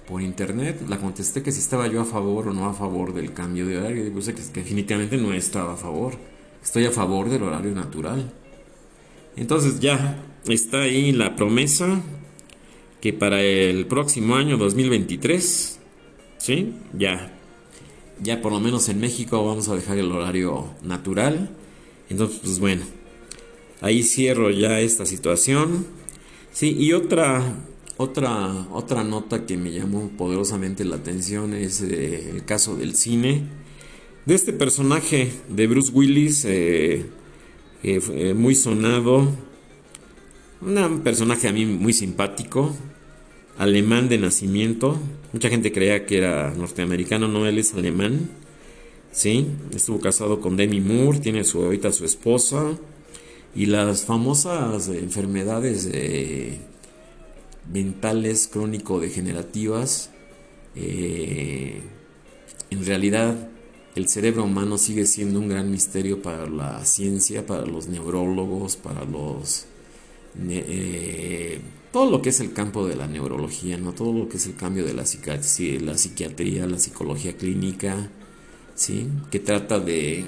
[0.07, 3.31] por internet, la contesté que si estaba yo a favor o no a favor del
[3.31, 4.07] cambio de horario.
[4.07, 6.32] Y que definitivamente no estaba a favor.
[6.63, 8.31] Estoy a favor del horario natural.
[9.35, 12.01] Entonces ya está ahí la promesa
[13.01, 15.79] que para el próximo año 2023,
[16.37, 16.73] ¿sí?
[16.97, 17.33] Ya
[18.21, 21.49] ya por lo menos en México vamos a dejar el horario natural.
[22.09, 22.83] Entonces, pues bueno,
[23.81, 25.85] ahí cierro ya esta situación.
[26.51, 27.41] Sí, y otra,
[27.97, 33.43] otra, otra nota que me llamó poderosamente la atención es eh, el caso del cine.
[34.25, 37.05] De este personaje de Bruce Willis, eh,
[37.83, 39.27] eh, muy sonado.
[40.61, 42.73] Un personaje a mí muy simpático,
[43.57, 44.97] alemán de nacimiento.
[45.33, 48.29] Mucha gente creía que era norteamericano, no, él es alemán.
[49.11, 52.77] Sí, estuvo casado con Demi Moore, tiene su, ahorita su esposa.
[53.53, 56.59] Y las famosas enfermedades eh,
[57.69, 60.11] mentales crónico-degenerativas,
[60.77, 61.81] eh,
[62.69, 63.49] en realidad
[63.95, 69.05] el cerebro humano sigue siendo un gran misterio para la ciencia, para los neurólogos, para
[69.05, 69.65] los...
[70.49, 73.93] Eh, todo lo que es el campo de la neurología, ¿no?
[73.93, 78.09] todo lo que es el cambio de la, la psiquiatría, la psicología clínica,
[78.73, 79.07] ¿sí?
[79.29, 80.25] que trata de,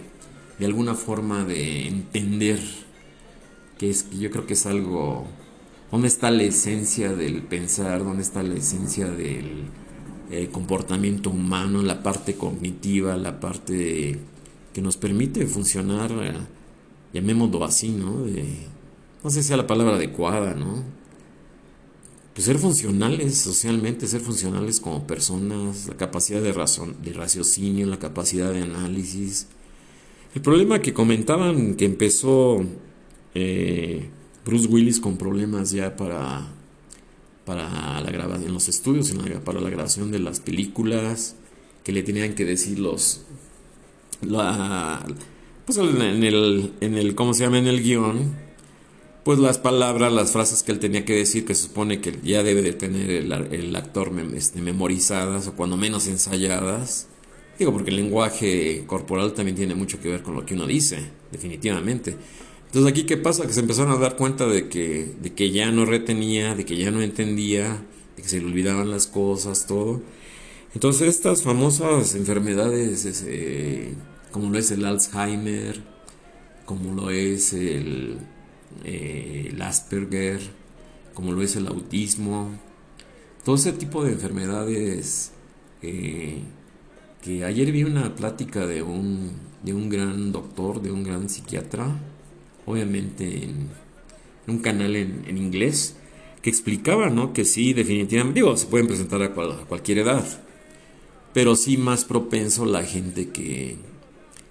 [0.59, 2.59] de alguna forma de entender
[3.79, 5.25] que es yo creo que es algo
[5.91, 9.63] dónde está la esencia del pensar, dónde está la esencia del
[10.31, 14.19] eh, comportamiento humano, la parte cognitiva, la parte
[14.73, 16.33] que nos permite funcionar, eh,
[17.13, 18.25] llamémoslo así, ¿no?
[19.23, 20.83] no sé si sea la palabra adecuada, ¿no?
[22.35, 27.97] pues ser funcionales socialmente, ser funcionales como personas, la capacidad de, razón, de raciocinio, la
[27.97, 29.47] capacidad de análisis.
[30.35, 32.61] El problema que comentaban que empezó
[33.33, 34.09] eh,
[34.43, 36.45] Bruce Willis con problemas ya para,
[37.45, 41.35] para la grabación, en los estudios, para la grabación de las películas,
[41.83, 43.21] que le tenían que decir los...
[44.21, 45.05] La,
[45.65, 47.59] pues en el, en el, ¿cómo se llama?
[47.59, 48.35] En el guion,
[49.23, 52.43] pues las palabras, las frases que él tenía que decir, que se supone que ya
[52.43, 57.07] debe de tener el, actor este, memorizadas o cuando menos ensayadas.
[57.57, 60.99] Digo, porque el lenguaje corporal también tiene mucho que ver con lo que uno dice,
[61.31, 62.15] definitivamente.
[62.75, 65.71] Entonces aquí qué pasa, que se empezaron a dar cuenta de que, de que ya
[65.71, 67.81] no retenía, de que ya no entendía,
[68.17, 70.01] de que se le olvidaban las cosas, todo.
[70.73, 73.93] Entonces estas famosas enfermedades, eh,
[74.29, 75.83] como lo es el Alzheimer,
[76.65, 78.17] como lo es el
[78.83, 80.41] eh, el Asperger,
[81.13, 82.49] como lo es el autismo,
[83.45, 85.31] todo ese tipo de enfermedades
[85.81, 86.41] eh,
[87.21, 89.31] que ayer vi una plática de un,
[89.63, 91.97] de un gran doctor, de un gran psiquiatra,
[92.65, 93.69] obviamente en,
[94.47, 95.95] un canal en, inglés,
[96.41, 97.33] que explicaba, ¿no?
[97.33, 100.25] Que sí, definitivamente, digo, se pueden presentar a, cualquier edad,
[101.33, 103.77] pero sí más propenso la gente que,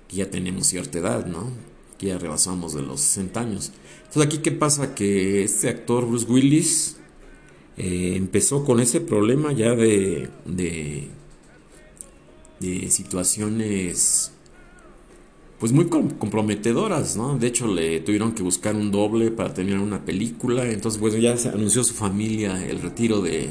[0.09, 1.51] que ya tenemos cierta edad, ¿no?
[1.99, 3.73] Que ya rebasamos de los 60 años.
[3.99, 6.97] Entonces aquí qué pasa que este actor Bruce Willis
[7.77, 11.11] eh, empezó con ese problema ya de, de,
[12.89, 14.31] situaciones
[15.65, 17.39] pues muy comprometedoras, ¿no?
[17.39, 21.39] De hecho le tuvieron que buscar un doble para terminar una película, entonces pues ya
[21.39, 23.49] se anunció su familia el retiro de,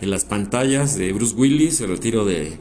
[0.00, 2.56] de las pantallas de Bruce Willis, el retiro de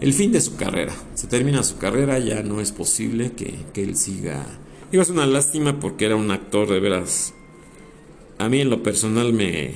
[0.00, 0.92] el fin de su carrera.
[1.14, 4.44] Se termina su carrera, ya no es posible que, que él siga
[4.90, 7.32] Digo, es una lástima porque era un actor de veras.
[8.38, 9.72] A mí en lo personal me...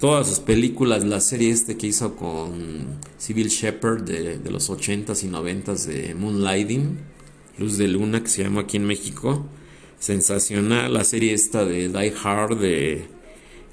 [0.00, 5.22] Todas sus películas, la serie este que hizo con Civil Shepard de, de los 80s
[5.22, 7.17] y 90s de Moonlighting,
[7.58, 9.46] Luz de Luna, que se llama aquí en México.
[9.98, 10.92] Sensacional.
[10.92, 13.06] La serie esta de Die Hard de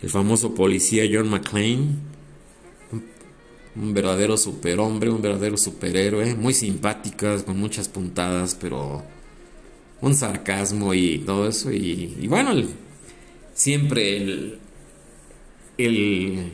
[0.01, 1.95] el famoso policía John McClane.
[3.75, 6.35] Un, verdadero superhombre, un verdadero superhéroe.
[6.35, 9.03] Muy simpáticas, con muchas puntadas, pero
[10.01, 11.71] un sarcasmo y todo eso.
[11.71, 12.53] Y, bueno,
[13.53, 14.59] siempre el,
[15.77, 16.51] el,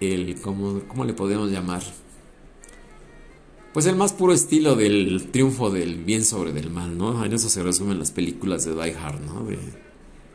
[0.00, 1.82] el ¿cómo, ¿cómo, le podemos llamar?
[3.72, 7.24] Pues el más puro estilo del triunfo del bien sobre del mal, ¿no?
[7.24, 9.44] En eso se resumen las películas de Die Hard, ¿no?
[9.44, 9.58] De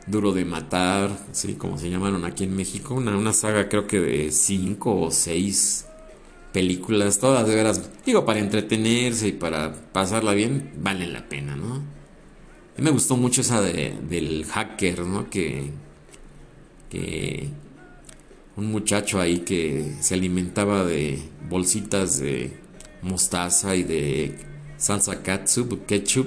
[0.06, 2.94] Duro de Matar, sí, como se llamaron aquí en México.
[2.94, 5.84] Una, una saga creo que de cinco o seis
[6.54, 11.74] películas, todas de veras, digo, para entretenerse y para pasarla bien, valen la pena, ¿no?
[11.74, 15.28] A mí me gustó mucho esa de, del hacker, ¿no?
[15.28, 15.72] Que,
[16.88, 17.50] que
[18.56, 21.20] un muchacho ahí que se alimentaba de
[21.50, 22.64] bolsitas de
[23.06, 24.38] mostaza y de
[24.76, 26.26] salsa catsup, ketchup.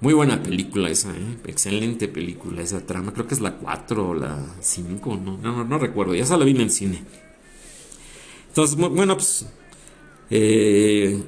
[0.00, 1.36] Muy buena película esa, ¿eh?
[1.46, 3.12] excelente película esa trama.
[3.12, 6.14] Creo que es la 4 o la 5, no, no, no recuerdo.
[6.14, 7.04] Ya se la vi en el cine.
[8.48, 9.46] Entonces, bueno, pues
[10.30, 11.22] eh,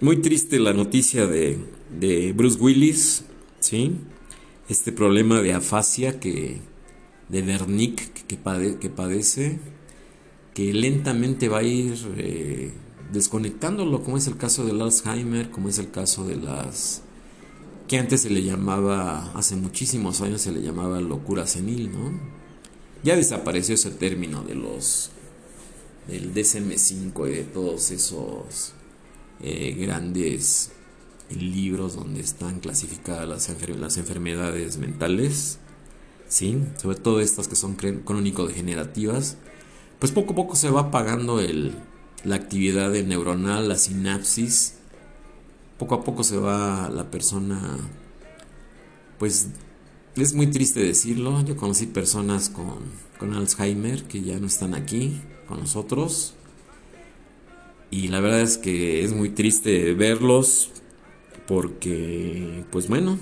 [0.00, 1.58] muy triste la noticia de,
[1.98, 3.24] de, Bruce Willis,
[3.58, 3.96] ¿sí?
[4.68, 6.58] Este problema de afasia que,
[7.28, 8.38] de Wernicke que,
[8.78, 9.58] que padece,
[10.54, 12.72] que lentamente va a ir eh,
[13.12, 17.02] desconectándolo, como es el caso del Alzheimer, como es el caso de las
[17.88, 22.20] que antes se le llamaba, hace muchísimos años se le llamaba locura senil, ¿no?
[23.02, 25.10] Ya desapareció ese término de los
[26.06, 28.72] del DSM5 y de todos esos
[29.40, 30.72] eh, grandes
[31.30, 35.58] libros donde están clasificadas las, las enfermedades mentales,
[36.28, 36.62] ¿sí?
[36.80, 39.36] sobre todo estas que son crónico-degenerativas,
[39.98, 41.74] pues poco a poco se va apagando el,
[42.24, 44.74] la actividad neuronal, la sinapsis,
[45.78, 47.60] poco a poco se va la persona,
[49.18, 49.48] pues
[50.16, 52.78] es muy triste decirlo, yo conocí personas con,
[53.18, 56.34] con Alzheimer que ya no están aquí con nosotros
[57.90, 60.70] y la verdad es que es muy triste verlos
[61.48, 63.18] porque, pues bueno,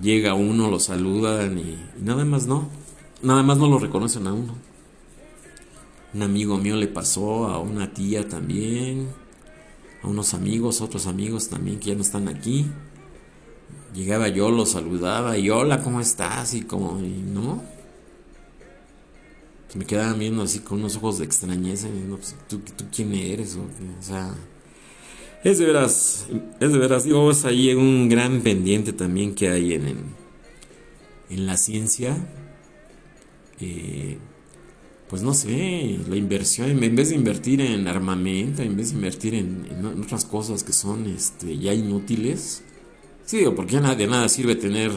[0.00, 2.68] llega uno, lo saludan y, nada más no,
[3.22, 4.54] nada más no lo reconocen a uno.
[6.16, 9.06] Un amigo mío le pasó, a una tía también,
[10.02, 12.70] a unos amigos, otros amigos también que ya no están aquí.
[13.94, 16.54] Llegaba yo, lo saludaba y hola, ¿cómo estás?
[16.54, 17.62] Y como, y no,
[19.74, 21.86] me quedaban viendo así con unos ojos de extrañeza.
[22.08, 23.56] Pues, ¿tú, quién eres?
[23.56, 23.66] O,
[24.02, 24.34] sea,
[25.44, 26.28] es de veras,
[26.60, 27.04] es de veras.
[27.04, 30.14] Digo, es ahí un gran pendiente también que hay en,
[31.28, 32.16] en, la ciencia.
[33.60, 34.16] Eh,
[35.08, 39.34] pues no sé, la inversión, en vez de invertir en armamento, en vez de invertir
[39.34, 42.62] en, otras cosas que son este, ya inútiles.
[43.24, 44.92] Sí, digo, porque ya de nada sirve tener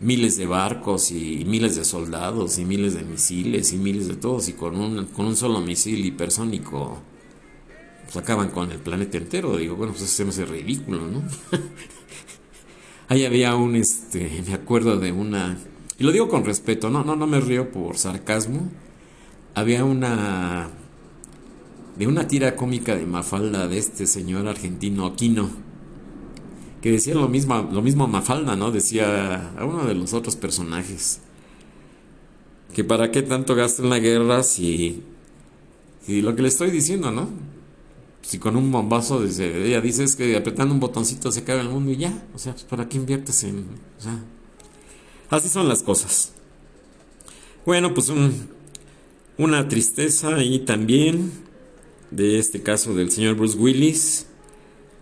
[0.00, 4.48] miles de barcos y miles de soldados y miles de misiles y miles de todos
[4.48, 7.02] y con un, con un solo misil hipersónico
[8.04, 9.56] pues acaban con el planeta entero.
[9.56, 11.22] Digo, bueno, pues eso se ridículo, ¿no?
[13.08, 15.58] Ahí había un, este, me acuerdo de una,
[15.98, 18.70] y lo digo con respeto, no, no, no me río por sarcasmo.
[19.54, 20.68] Había una,
[21.96, 25.70] de una tira cómica de Mafalda de este señor argentino Aquino
[26.80, 28.70] que decía lo mismo, lo mismo Mafalda, ¿no?
[28.70, 31.20] Decía a uno de los otros personajes.
[32.74, 35.02] Que para qué tanto gasto en la guerra si,
[36.06, 37.28] si lo que le estoy diciendo, ¿no?
[38.22, 41.96] Si con un bombazo ella dices que apretando un botoncito se cae el mundo y
[41.96, 43.66] ya, o sea, pues, ¿para qué inviertes en...?
[43.98, 44.18] O sea,
[45.30, 46.32] así son las cosas.
[47.66, 48.48] Bueno, pues un,
[49.40, 51.32] una tristeza y también
[52.10, 54.26] de este caso del señor Bruce Willis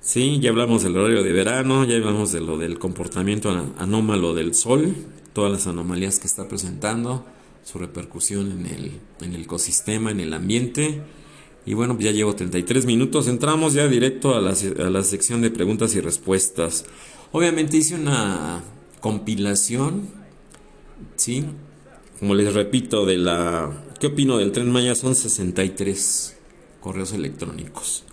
[0.01, 4.55] Sí, ya hablamos del horario de verano, ya hablamos de lo del comportamiento anómalo del
[4.55, 4.94] sol,
[5.35, 7.27] todas las anomalías que está presentando,
[7.62, 11.03] su repercusión en el, en el ecosistema, en el ambiente.
[11.66, 15.42] Y bueno, pues ya llevo 33 minutos, entramos ya directo a la, a la sección
[15.42, 16.87] de preguntas y respuestas.
[17.33, 18.62] Obviamente hice una
[19.01, 20.09] compilación,
[21.16, 21.44] ¿sí?
[22.18, 23.85] Como les repito, de la...
[24.01, 24.95] ¿Qué opino del tren Maya?
[24.95, 26.37] Son 63
[26.81, 28.05] correos electrónicos.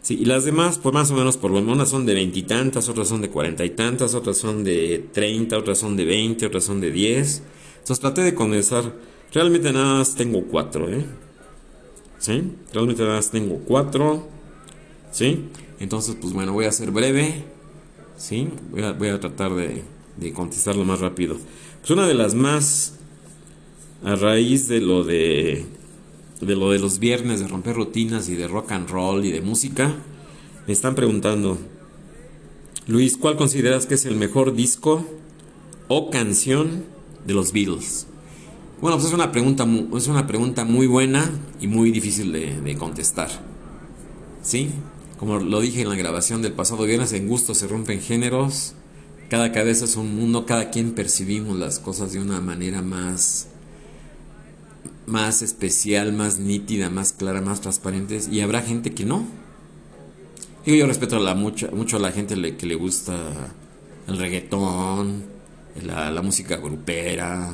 [0.00, 3.08] Sí, y las demás, pues más o menos por lo menos son de veintitantas, otras
[3.08, 6.80] son de cuarenta y tantas, otras son de treinta, otras son de veinte, otras son
[6.80, 7.42] de diez.
[7.78, 8.94] Entonces traté de condensar.
[9.32, 11.04] Realmente nada más tengo cuatro, ¿eh?
[12.18, 12.52] ¿Sí?
[12.72, 14.28] Realmente nada más tengo cuatro.
[15.10, 15.48] ¿Sí?
[15.80, 17.44] Entonces, pues bueno, voy a ser breve.
[18.16, 18.48] ¿Sí?
[18.70, 19.82] Voy a, tratar de,
[20.16, 21.36] de más rápido.
[21.80, 22.98] Pues una de las más
[24.04, 25.66] a raíz de lo de
[26.46, 29.40] de lo de los viernes, de romper rutinas y de rock and roll y de
[29.40, 29.94] música,
[30.66, 31.56] me están preguntando,
[32.88, 35.06] Luis, ¿cuál consideras que es el mejor disco
[35.86, 36.84] o canción
[37.26, 38.06] de los Beatles?
[38.80, 39.64] Bueno, pues es una pregunta,
[39.96, 43.30] es una pregunta muy buena y muy difícil de, de contestar.
[44.42, 44.70] ¿Sí?
[45.18, 48.74] Como lo dije en la grabación del pasado viernes, en gusto se rompen géneros,
[49.30, 53.46] cada cabeza es un mundo, cada quien percibimos las cosas de una manera más
[55.12, 59.26] más especial, más nítida, más clara, más transparente y habrá gente que no.
[60.64, 63.14] Digo, yo respeto a la mucha, mucho a la gente que le gusta
[64.08, 65.24] el reggaetón,
[65.84, 67.52] la, música grupera,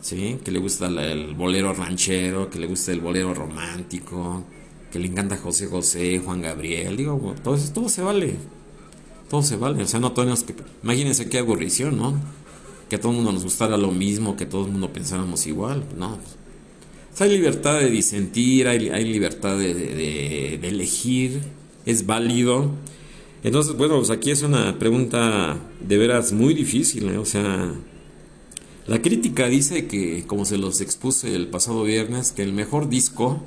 [0.00, 0.38] ¿sí?
[0.44, 4.44] que le gusta el bolero ranchero, que le gusta el bolero romántico,
[4.92, 8.36] que le encanta José José, Juan Gabriel, digo, todo, eso, todo se vale,
[9.28, 12.20] todo se vale, o sea, no tenemos que, imagínense qué aburrición, ¿no?
[12.88, 15.82] Que a todo el mundo nos gustara lo mismo, que todo el mundo pensáramos igual,
[15.98, 16.18] no,
[17.22, 21.40] hay libertad de disentir, hay, libertad de, elegir,
[21.86, 22.70] es válido.
[23.42, 27.18] Entonces, bueno, pues aquí es una pregunta de veras muy difícil, ¿eh?
[27.18, 27.74] o sea,
[28.86, 33.42] la crítica dice que, como se los expuse el pasado viernes, que el mejor disco,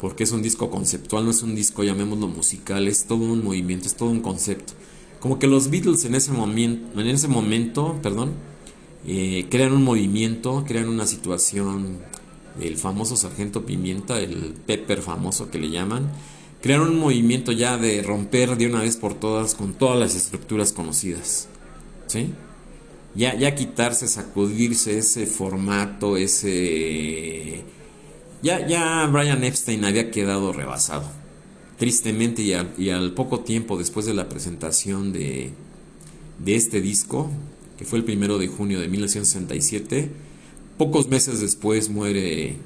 [0.00, 3.86] porque es un disco conceptual, no es un disco, llamémoslo musical, es todo un movimiento,
[3.86, 4.72] es todo un concepto.
[5.20, 8.32] Como que los Beatles en ese momento, en ese momento, perdón,
[9.06, 11.98] eh, crean un movimiento, crean una situación,
[12.60, 16.10] el famoso sargento pimienta, el pepper famoso que le llaman,
[16.60, 20.72] crear un movimiento ya de romper de una vez por todas con todas las estructuras
[20.72, 21.48] conocidas.
[22.06, 22.32] ¿Sí?
[23.14, 27.64] Ya, ya quitarse, sacudirse ese formato, ese...
[28.42, 31.10] Ya, ya Brian Epstein había quedado rebasado.
[31.78, 35.50] Tristemente y al, y al poco tiempo después de la presentación de,
[36.38, 37.30] de este disco,
[37.78, 40.10] que fue el primero de junio de 1967,
[40.80, 42.56] pocos meses después muere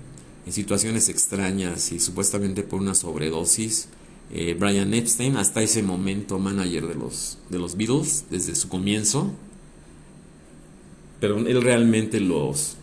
[0.46, 3.88] en situaciones extrañas y supuestamente por una sobredosis.
[4.32, 9.32] Eh, Brian Epstein, hasta ese momento manager de los, de los Beatles, desde su comienzo.
[11.18, 12.76] Pero él realmente los,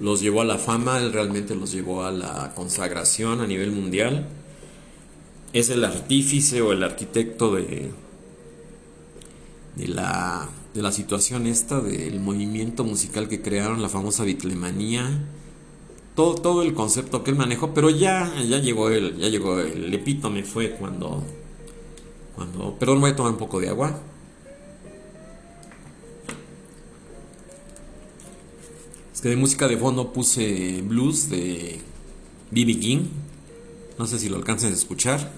[0.00, 4.26] los llevó a la fama, él realmente los llevó a la consagración a nivel mundial.
[5.52, 7.92] Es el artífice o el arquitecto de,
[9.76, 10.48] de, la,
[10.78, 15.24] de la situación esta, del movimiento musical que crearon, la famosa bitlemanía
[16.14, 19.92] todo, todo el concepto que él manejó, pero ya, ya llegó el, ya llegó el
[19.92, 21.24] epítome fue cuando,
[22.36, 24.00] cuando, perdón, voy a tomar un poco de agua.
[29.12, 31.80] Es que de música de fondo puse blues de
[32.52, 32.78] B.B.
[32.78, 33.04] King.
[33.98, 35.32] No sé si lo alcanzan a escuchar.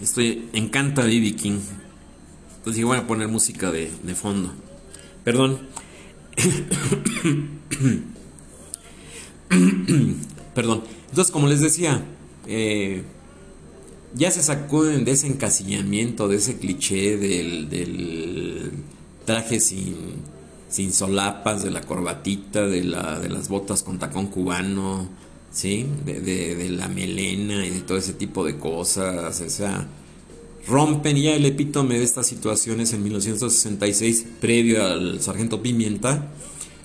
[0.00, 1.36] Estoy encanta B.B.
[1.36, 1.60] King.
[2.58, 4.52] Entonces voy a poner música de, fondo.
[5.24, 5.60] Perdón.
[10.54, 10.82] Perdón.
[11.08, 12.04] Entonces, como les decía,
[12.46, 13.04] eh,
[14.14, 18.72] ya se sacó de ese encasillamiento, de ese cliché del, del
[19.24, 19.96] traje sin,
[20.68, 25.08] sin solapas, de la corbatita, de, la, de las botas con tacón cubano,
[25.52, 25.86] ¿sí?
[26.04, 29.86] De, de, la melena y de todo ese tipo de cosas, o sea,
[30.66, 36.32] rompen ya el epítome de estas situaciones en 1966, previo al Sargento Pimienta,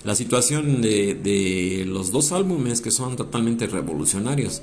[0.04, 4.62] la situación de, de los dos álbumes que son totalmente revolucionarios,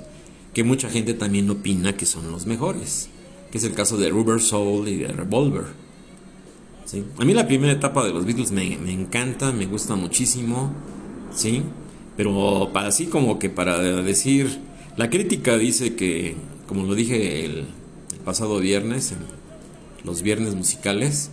[0.54, 3.10] que mucha gente también opina que son los mejores,
[3.52, 5.66] que es el caso de Rubber Soul y de Revolver.
[6.86, 7.04] ¿sí?
[7.18, 10.72] A mí la primera etapa de los Beatles me, me encanta, me gusta muchísimo,
[11.34, 11.64] ¿sí?
[12.18, 14.60] Pero para así como que para decir,
[14.98, 16.36] la crítica dice que,
[16.68, 17.66] como lo dije el,
[18.24, 19.20] pasado viernes, en
[20.04, 21.30] los viernes musicales,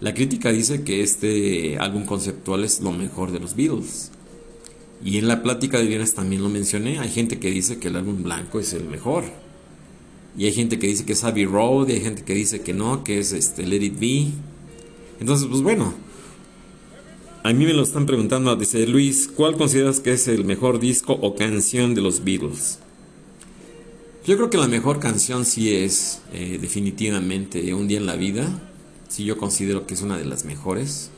[0.00, 4.10] la crítica dice que este álbum conceptual es lo mejor de los Beatles.
[5.04, 7.96] Y en la plática de viernes también lo mencioné, hay gente que dice que el
[7.96, 9.24] álbum blanco es el mejor.
[10.36, 12.72] Y hay gente que dice que es Abbey Road, y hay gente que dice que
[12.72, 14.28] no, que es este Let It Be.
[15.20, 15.92] Entonces, pues bueno,
[17.44, 21.12] a mí me lo están preguntando, dice Luis, ¿cuál consideras que es el mejor disco
[21.12, 22.78] o canción de los Beatles?
[24.24, 28.48] Yo creo que la mejor canción sí es eh, definitivamente Un día en la vida.
[29.08, 31.10] Sí, yo considero que es una de las mejores.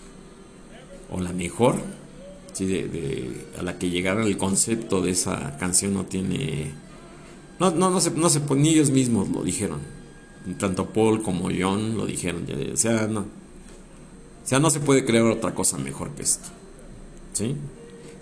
[1.11, 1.77] O la mejor.
[2.55, 6.73] Sí, de, a la que llegaron el concepto de esa canción no tiene...
[7.61, 9.81] No, no, no, se, no se, ni ellos mismos lo dijeron.
[10.59, 12.47] Tanto Paul como John lo dijeron.
[12.73, 13.27] O sea, no,
[14.45, 16.49] o sea, no se puede crear otra cosa mejor que esto.
[17.33, 17.57] ¿Sí?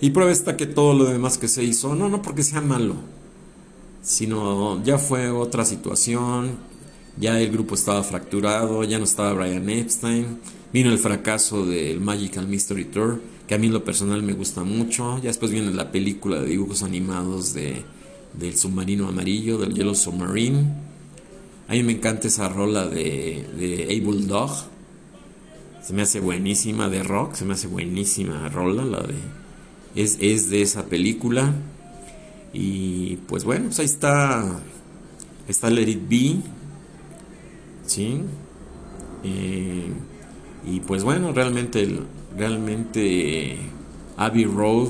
[0.00, 2.94] Y prueba está que todo lo demás que se hizo, no, no porque sea malo,
[4.02, 6.56] sino ya fue otra situación,
[7.18, 10.38] ya el grupo estaba fracturado, ya no estaba Brian Epstein,
[10.72, 15.18] vino el fracaso del Magical Mystery Tour, que a mí lo personal me gusta mucho,
[15.18, 17.84] ya después viene la película de dibujos animados de,
[18.32, 20.66] del submarino amarillo, del Yellow Submarine,
[21.68, 24.71] a mí me encanta esa rola de, de Able Dog,
[25.82, 29.14] se me hace buenísima de rock, se me hace buenísima rola, la de...
[29.94, 31.52] Es, es de esa película.
[32.52, 34.60] Y pues bueno, pues ahí está.
[35.48, 36.44] Está Let It.
[37.86, 38.22] ¿Sí?
[39.24, 39.92] Eh,
[40.66, 42.00] y pues bueno, realmente,
[42.36, 43.58] realmente
[44.16, 44.88] Abbey Road,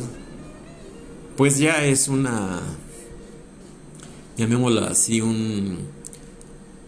[1.36, 2.61] pues ya es una,
[4.36, 5.78] llamémosla así, un,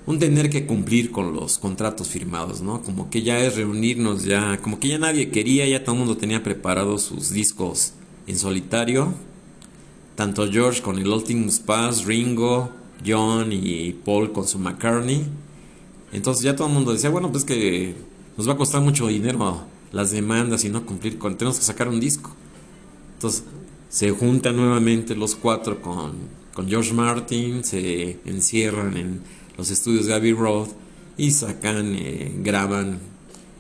[0.06, 2.82] un tener que cumplir con los contratos firmados, ¿no?
[2.82, 6.16] Como que ya es reunirnos, ya, como que ya nadie quería, ya todo el mundo
[6.16, 7.94] tenía preparados sus discos
[8.26, 9.14] en solitario.
[10.14, 12.70] Tanto George con el Ultimate Pass, Ringo,
[13.04, 15.26] John y Paul con su McCartney.
[16.12, 17.94] Entonces ya todo el mundo decía, bueno, pues que
[18.36, 21.88] nos va a costar mucho dinero las demandas y no cumplir con, tenemos que sacar
[21.88, 22.30] un disco.
[23.14, 23.44] Entonces
[23.88, 26.12] se juntan nuevamente los cuatro con,
[26.52, 29.20] con George Martin, se encierran en
[29.56, 30.68] los estudios Abbey Road
[31.16, 32.98] y sacan, eh, graban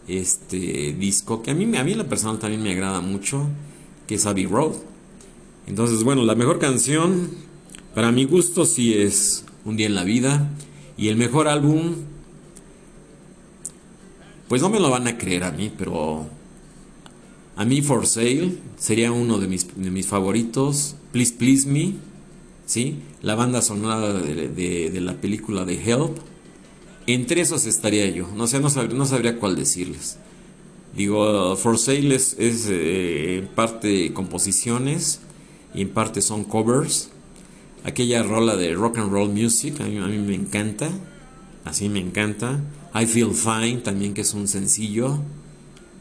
[0.08, 3.46] este disco que a mí, a mí la persona también me agrada mucho,
[4.06, 4.74] que es Abbey Road.
[5.66, 7.30] Entonces, bueno, la mejor canción
[7.94, 10.50] para mi gusto sí es Un día en la vida
[10.98, 11.94] y el mejor álbum
[14.48, 16.26] pues no me lo van a creer a mí, pero
[17.56, 20.96] a mí For Sale sería uno de mis, de mis favoritos.
[21.12, 21.94] Please Please Me,
[22.66, 22.98] ¿sí?
[23.22, 26.18] La banda sonora de, la película de Help.
[27.06, 28.28] Entre esos estaría yo.
[28.34, 30.18] No sé, no, no sabría cuál decirles.
[30.96, 35.20] Digo, For Sale es, eh, en parte composiciones
[35.74, 37.10] y en parte son covers.
[37.84, 40.90] Aquella rola de rock and roll music a mí, a mí me encanta.
[41.64, 42.60] Así me encanta.
[42.94, 45.18] I Feel Fine también que es un sencillo.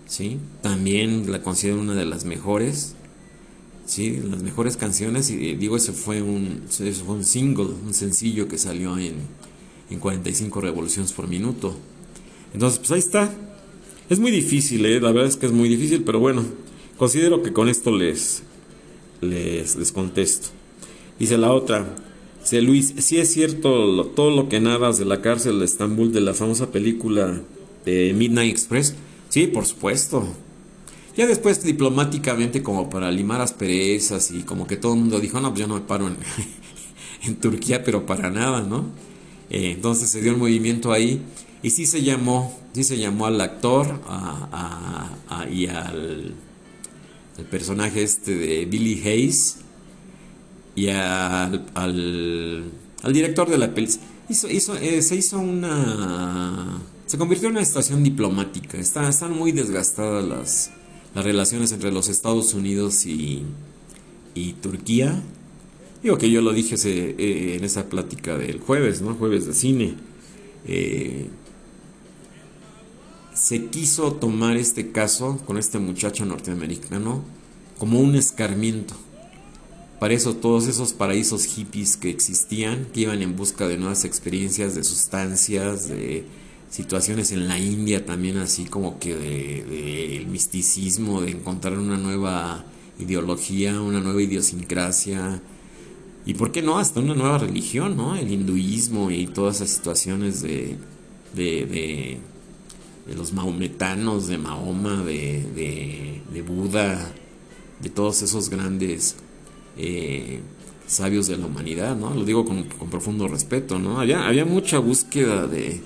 [0.05, 0.39] ¿sí?
[0.61, 2.95] También la considero una de las mejores.
[3.93, 4.19] ¿Sí?
[4.29, 5.29] Las mejores canciones.
[5.29, 9.13] Y eh, digo, ese fue un, ese fue un single, un sencillo que salió en,
[9.89, 11.75] en 45 revoluciones por minuto.
[12.53, 13.33] Entonces, pues ahí está.
[14.09, 14.99] Es muy difícil, ¿eh?
[14.99, 16.43] la verdad es que es muy difícil, pero bueno,
[16.97, 18.43] considero que con esto les,
[19.21, 20.49] les, les contesto.
[21.17, 21.95] Dice la otra,
[22.41, 26.19] dice Luis, si es cierto todo lo que narras de la cárcel de Estambul, de
[26.19, 27.41] la famosa película
[27.85, 28.95] de Midnight Express.
[29.29, 30.27] Sí, por supuesto.
[31.15, 35.49] Ya después diplomáticamente como para limar asperezas y como que todo el mundo dijo, no,
[35.49, 36.07] pues yo no me paro
[37.23, 38.85] en, Turquía, pero para nada, ¿no?
[39.49, 41.21] Eh, entonces se dio el movimiento ahí
[41.61, 44.01] y sí se llamó, sí se llamó al actor
[45.51, 46.33] y al
[47.37, 49.57] el personaje este de Billy Hayes
[50.75, 52.71] y al, al,
[53.11, 53.73] director de la
[54.29, 56.81] hizo, eh, se hizo una...
[57.05, 58.77] Se convirtió en una situación diplomática.
[58.77, 60.71] Está, están muy desgastadas las,
[61.13, 63.43] las relaciones entre los Estados Unidos y,
[64.33, 65.21] y Turquía.
[66.01, 69.13] Digo que yo lo dije eh, en esa plática del jueves, ¿no?
[69.15, 69.95] Jueves de cine.
[70.65, 71.27] Eh,
[73.33, 77.23] se quiso tomar este caso con este muchacho norteamericano
[77.77, 78.93] como un escarmiento.
[79.99, 84.75] Para eso todos esos paraísos hippies que existían, que iban en busca de nuevas experiencias,
[84.75, 86.25] de sustancias, de
[86.73, 92.65] situaciones en la India también así como que de, el misticismo, de encontrar una nueva
[92.99, 95.41] ideología, una nueva idiosincrasia,
[96.25, 98.15] y por qué no, hasta una nueva religión, ¿no?
[98.15, 100.77] El hinduismo y todas esas situaciones de,
[101.35, 102.19] de
[103.05, 107.11] de los maometanos, de Mahoma, de, de, Buda,
[107.81, 109.15] de todos esos grandes
[109.77, 110.41] eh,
[110.87, 112.13] sabios de la humanidad, ¿no?
[112.13, 113.99] Lo digo con, profundo respeto, ¿no?
[113.99, 115.81] Había, había mucha búsqueda de...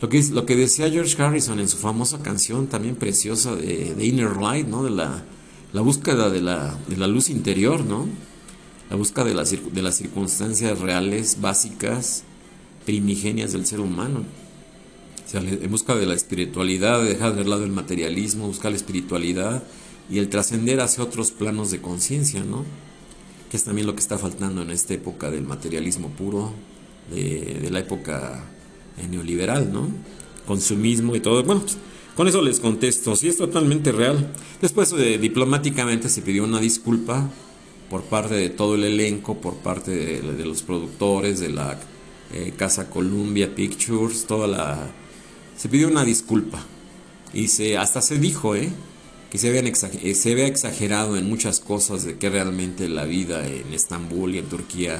[0.00, 4.36] Lo que, lo que decía George Harrison en su famosa canción también preciosa de, Inner
[4.36, 4.84] Light, ¿no?
[4.84, 5.24] De la,
[5.72, 8.06] la búsqueda de la, de la luz interior, ¿no?
[8.90, 12.22] La búsqueda de las, de las circunstancias reales, básicas,
[12.84, 14.24] primigenias del ser humano
[15.34, 19.62] en busca de la espiritualidad, de dejar de lado el materialismo, buscar la espiritualidad
[20.10, 22.64] y el trascender hacia otros planos de conciencia, ¿no?
[23.50, 26.52] Que es también lo que está faltando en esta época del materialismo puro,
[27.10, 28.44] de, la época
[29.06, 29.88] neoliberal, ¿no?
[30.46, 31.42] Consumismo y todo.
[31.44, 31.76] Bueno, pues,
[32.16, 34.32] con eso les contesto, sí es totalmente real.
[34.60, 37.30] Después eh, diplomáticamente se pidió una disculpa
[37.88, 41.78] por parte de todo el elenco, por parte de, los productores, de la
[42.32, 44.90] eh, Casa Columbia Pictures, toda la
[45.56, 46.64] se pidió una disculpa.
[47.34, 48.70] Y se, hasta se dijo, ¿eh?
[49.30, 53.46] que se, habían eh, se había exagerado en muchas cosas de que realmente la vida
[53.46, 54.98] en Estambul y en Turquía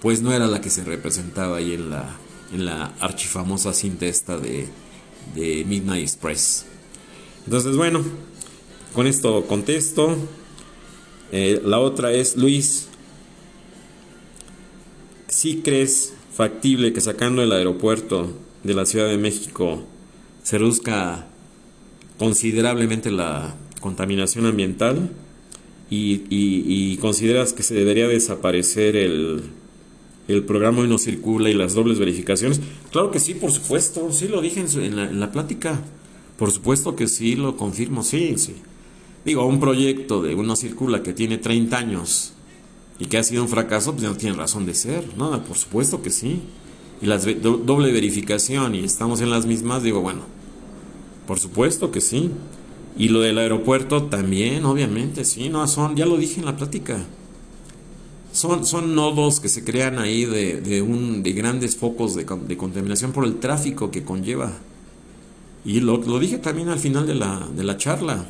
[0.00, 2.16] pues no era la que se representaba ahí en la,
[2.52, 4.68] en la archifamosa cinta esta de,
[5.34, 6.66] Midnight Express.
[7.44, 8.02] Entonces bueno,
[8.94, 10.16] con esto contesto.
[11.30, 12.88] Eh, la otra es, Luis,
[15.28, 18.32] si crees factible que sacando el aeropuerto
[18.62, 19.84] de la Ciudad de México
[20.42, 21.26] se reduzca
[22.18, 25.10] considerablemente la contaminación ambiental
[25.90, 29.42] y, consideras que se debería desaparecer el,
[30.28, 32.60] el programa no circula y las dobles verificaciones.
[32.90, 35.80] Claro que sí, por supuesto, sí lo dije en, la, en la plática.
[36.38, 38.54] Por supuesto que sí, lo confirmo, sí, sí.
[39.24, 42.32] Digo, un proyecto de Uno Circula que tiene 30 años
[42.98, 45.04] y que ha sido un fracaso, pues no tiene razón de ser.
[45.16, 46.40] No, por supuesto que sí
[47.02, 50.20] y la doble verificación y estamos en las mismas, digo, bueno,
[51.26, 52.30] por supuesto que sí.
[52.96, 57.04] Y lo del aeropuerto también, obviamente, sí, no son, ya lo dije en la plática.
[58.32, 62.56] Son, son nodos que se crean ahí de, de, un, de grandes focos de, de,
[62.56, 64.52] contaminación por el tráfico que conlleva.
[65.64, 68.26] Y lo, lo dije también al final de la, de la charla.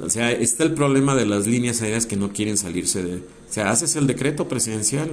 [0.00, 3.16] O sea, está el problema de las líneas aéreas que no quieren salirse de...
[3.16, 5.10] O sea, haces el decreto presidencial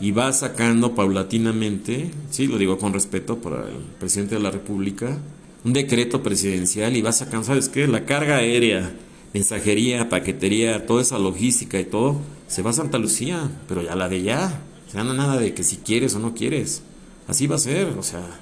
[0.00, 5.18] y vas sacando paulatinamente, sí, lo digo con respeto para el presidente de la República,
[5.64, 7.88] un decreto presidencial y vas sacando, ¿sabes qué?
[7.88, 8.92] La carga aérea,
[9.34, 12.16] mensajería, paquetería, toda esa logística y todo,
[12.46, 14.62] se va a Santa Lucía, pero ya la de ya.
[14.90, 16.82] Sea, no nada de que si quieres o no quieres.
[17.26, 18.40] Así va a ser, o sea.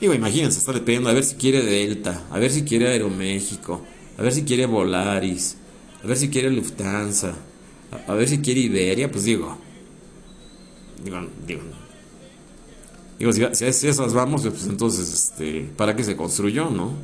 [0.00, 3.82] Digo, imagínense, estarle pidiendo a ver si quiere Delta, a ver si quiere Aeroméxico,
[4.18, 5.56] a ver si quiere Volaris,
[6.02, 7.34] a ver si quiere Lufthansa,
[7.92, 9.58] a, a ver si quiere Iberia, pues digo.
[11.04, 11.62] Digo, digo,
[13.18, 16.94] digo si, si a esas vamos, pues entonces, este, ¿para qué se construyó, no?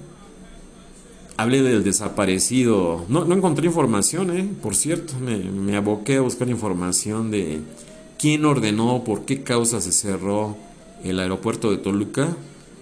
[1.38, 3.04] Hablé del desaparecido.
[3.08, 4.48] No, no encontré información, ¿eh?
[4.62, 7.60] Por cierto, me, me, aboqué a buscar información de
[8.18, 10.56] quién ordenó, por qué causa se cerró
[11.04, 12.34] el aeropuerto de Toluca.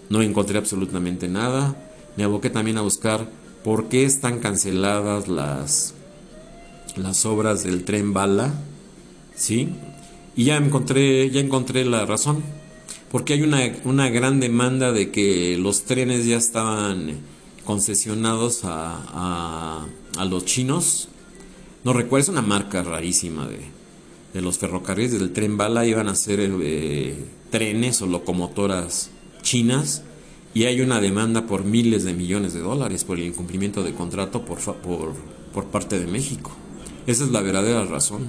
[0.08, 1.76] No encontré absolutamente nada.
[2.16, 3.28] Me aboqué también a buscar
[3.64, 5.94] por qué están canceladas las,
[6.94, 8.54] las obras del tren bala.
[9.34, 9.70] ¿Sí?
[10.36, 12.42] Y ya encontré, ya encontré la razón.
[13.10, 17.33] Porque hay una, una gran demanda de que los trenes ya estaban
[17.64, 19.86] concesionados a,
[20.16, 21.08] a, los chinos.
[21.82, 23.60] No recuerdo, una marca rarísima de,
[24.32, 25.86] de los ferrocarriles del tren bala.
[25.86, 27.16] Iban a ser eh,
[27.50, 29.10] trenes o locomotoras
[29.42, 30.02] chinas
[30.54, 34.44] y hay una demanda por miles de millones de dólares por el incumplimiento de contrato
[34.44, 35.14] por, por,
[35.52, 36.52] por parte de México.
[37.06, 38.28] Esa es la verdadera razón.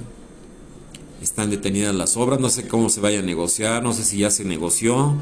[1.22, 4.30] Están detenidas las obras, no sé cómo se vaya a negociar, no sé si ya
[4.30, 5.16] se negoció,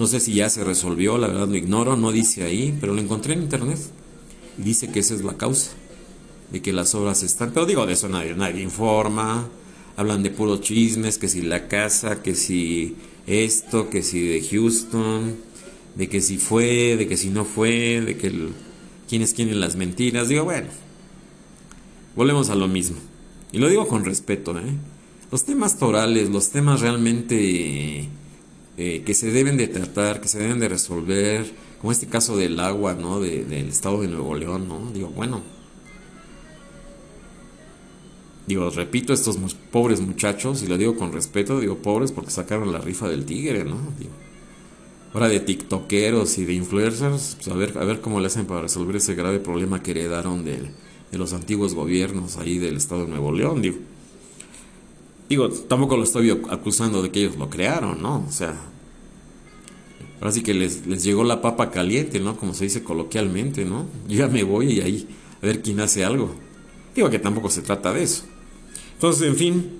[0.00, 3.02] no sé si ya se resolvió, la verdad lo ignoro, no dice ahí, pero lo
[3.02, 3.78] encontré en internet.
[4.56, 5.72] Dice que esa es la causa,
[6.50, 7.50] de que las obras están.
[7.52, 9.46] Pero digo, de eso nadie, nadie informa.
[9.98, 12.96] Hablan de puros chismes, que si la casa, que si
[13.26, 15.36] esto, que si de Houston,
[15.96, 18.54] de que si fue, de que si no fue, de que el,
[19.06, 20.30] quiénes quieren las mentiras.
[20.30, 20.68] Digo, bueno,
[22.16, 22.96] volvemos a lo mismo.
[23.52, 24.62] Y lo digo con respeto, ¿eh?
[25.30, 28.08] Los temas torales, los temas realmente
[28.82, 31.44] eh, que se deben de tratar, que se deben de resolver,
[31.82, 33.20] como este caso del agua, ¿no?
[33.20, 34.90] De, del estado de Nuevo León, ¿no?
[34.90, 35.42] Digo, bueno.
[38.46, 39.36] Digo, repito, estos
[39.70, 43.64] pobres muchachos, y lo digo con respeto, digo pobres porque sacaron la rifa del tigre,
[43.64, 43.76] ¿no?
[43.98, 44.12] Digo,
[45.12, 48.62] ahora de tiktokeros y de influencers, pues a ver, a ver cómo le hacen para
[48.62, 50.56] resolver ese grave problema que heredaron de,
[51.12, 53.76] de los antiguos gobiernos ahí del estado de Nuevo León, digo.
[55.30, 58.26] Digo, tampoco lo estoy acusando de que ellos lo crearon, ¿no?
[58.28, 58.52] O sea,
[60.18, 62.36] ahora sí que les, les llegó la papa caliente, ¿no?
[62.36, 63.86] Como se dice coloquialmente, ¿no?
[64.08, 65.08] Yo ya me voy y ahí
[65.40, 66.34] a ver quién hace algo.
[66.96, 68.24] Digo que tampoco se trata de eso.
[68.94, 69.70] Entonces, en fin,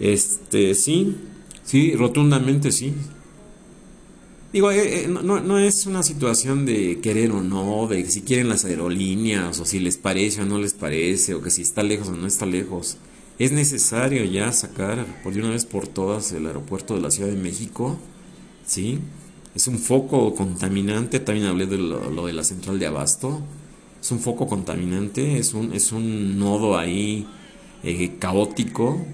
[0.00, 1.16] este, sí,
[1.64, 2.94] sí, rotundamente sí.
[4.54, 8.48] Digo, eh, eh, no, no es una situación de querer o no, de si quieren
[8.48, 12.08] las aerolíneas, o si les parece o no les parece, o que si está lejos
[12.08, 12.96] o no está lejos.
[13.38, 17.30] Es necesario ya sacar por de una vez por todas el aeropuerto de la Ciudad
[17.30, 17.96] de México,
[18.66, 18.98] ¿sí?
[19.54, 23.40] Es un foco contaminante, también hablé de lo, de la central de abasto,
[24.00, 27.28] es un foco contaminante, es un, es un nodo ahí
[27.84, 29.04] eh, caótico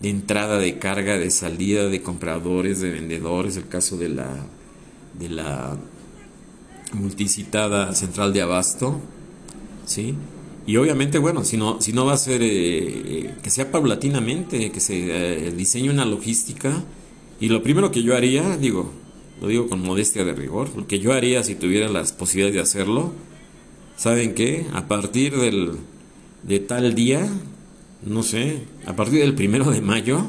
[0.00, 4.46] de entrada, de carga, de salida, de compradores, de vendedores, el caso de la,
[5.18, 5.76] de la
[6.92, 9.00] multicitada central de abasto,
[9.86, 10.14] ¿sí?
[10.66, 14.80] Y obviamente, bueno, si no, si no va a ser eh, que sea paulatinamente, que
[14.80, 16.84] se eh, diseñe una logística.
[17.40, 18.90] Y lo primero que yo haría, digo,
[19.40, 22.60] lo digo con modestia de rigor, lo que yo haría si tuviera las posibilidades de
[22.62, 23.12] hacerlo,
[23.96, 24.66] ¿saben qué?
[24.72, 25.76] A partir del,
[26.42, 27.28] de tal día,
[28.04, 30.26] no sé, a partir del primero de mayo,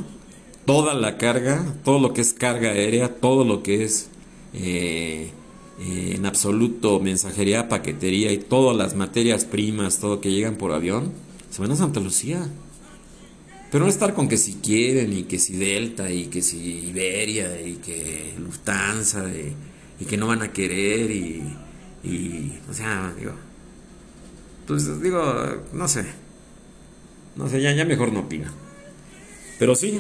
[0.66, 4.10] toda la carga, todo lo que es carga aérea, todo lo que es
[4.54, 5.32] eh,
[5.80, 11.12] eh, en absoluto mensajería, paquetería y todas las materias primas, todo que llegan por avión,
[11.52, 12.50] se van a Santa Lucía.
[13.72, 17.62] Pero no estar con que si quieren y que si Delta y que si Iberia
[17.62, 21.44] y que Lufthansa y, que no van a querer y,
[22.04, 23.34] y o sea, digo,
[24.66, 25.22] pues digo,
[25.74, 26.06] no sé,
[27.36, 28.54] no sé, ya, ya mejor no opina.
[29.60, 30.00] Pero sí,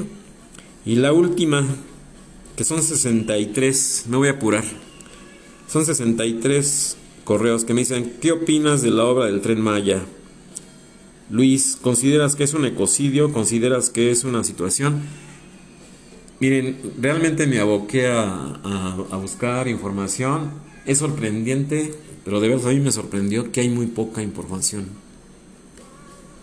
[0.86, 1.66] y la última,
[2.56, 4.64] que son 63, me voy a apurar.
[5.68, 10.02] Son 63 correos que me dicen, ¿qué opinas de la obra del tren Maya?
[11.30, 13.34] Luis, ¿consideras que es un ecocidio?
[13.34, 15.02] ¿Consideras que es una situación?
[16.40, 18.60] Miren, realmente me aboqué a,
[19.12, 20.52] a, buscar información.
[20.86, 21.94] Es sorprendente,
[22.24, 24.86] pero de verdad a mí me sorprendió que hay muy poca información.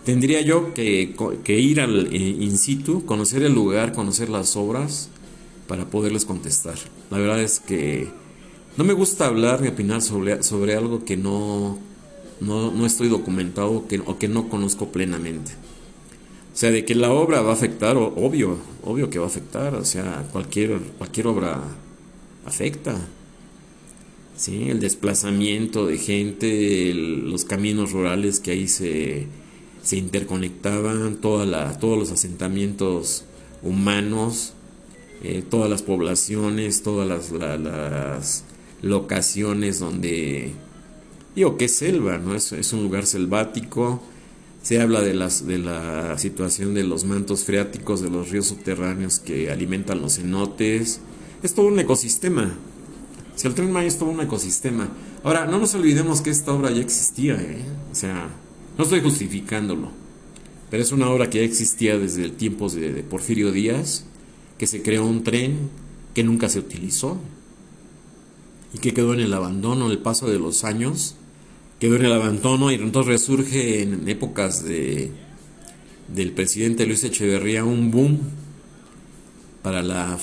[0.03, 5.09] tendría yo que, que ir al eh, in situ, conocer el lugar, conocer las obras
[5.67, 6.75] para poderles contestar.
[7.09, 8.09] La verdad es que
[8.77, 11.79] no me gusta hablar ni opinar sobre, sobre algo que no,
[12.41, 15.51] no, estoy documentado que, o que no conozco plenamente.
[16.53, 19.75] O sea, de que la obra va a afectar, obvio, obvio que va a afectar,
[19.75, 21.61] o sea, cualquier, cualquier obra
[22.45, 22.95] afecta.
[24.37, 24.69] ¿sí?
[24.69, 29.27] El desplazamiento de gente, los caminos rurales que ahí se,
[29.81, 33.25] se interconectaban, toda la, todos los asentamientos
[33.61, 34.53] humanos,
[35.23, 38.43] eh, todas las poblaciones, todas las
[38.85, 40.53] locaciones donde...
[41.35, 42.33] Digo que es selva, ¿no?
[42.33, 44.01] Es, es un lugar selvático
[44.65, 49.19] se habla de, las, de la situación de los mantos freáticos de los ríos subterráneos
[49.19, 51.01] que alimentan los cenotes.
[51.43, 52.51] Es todo un ecosistema.
[53.35, 54.89] Si el tren Maya es todo un ecosistema.
[55.23, 57.63] Ahora, no nos olvidemos que esta obra ya existía, ¿eh?
[57.91, 58.27] O sea,
[58.75, 59.91] no estoy justificándolo.
[60.71, 64.05] Pero es una obra que ya existía desde el tiempos de, de Porfirio Díaz,
[64.57, 65.69] que se creó un tren
[66.15, 67.19] que nunca se utilizó
[68.75, 71.15] y que quedó en el abandono el paso de los años
[71.79, 75.11] quedó en el abandono y entonces resurge en épocas de,
[76.13, 78.19] del presidente Luis Echeverría un boom
[79.61, 80.19] para la,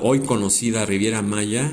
[0.00, 1.72] hoy conocida Riviera Maya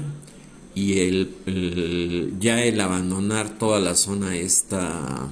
[0.75, 5.29] y el, ya el abandonar toda la zona esta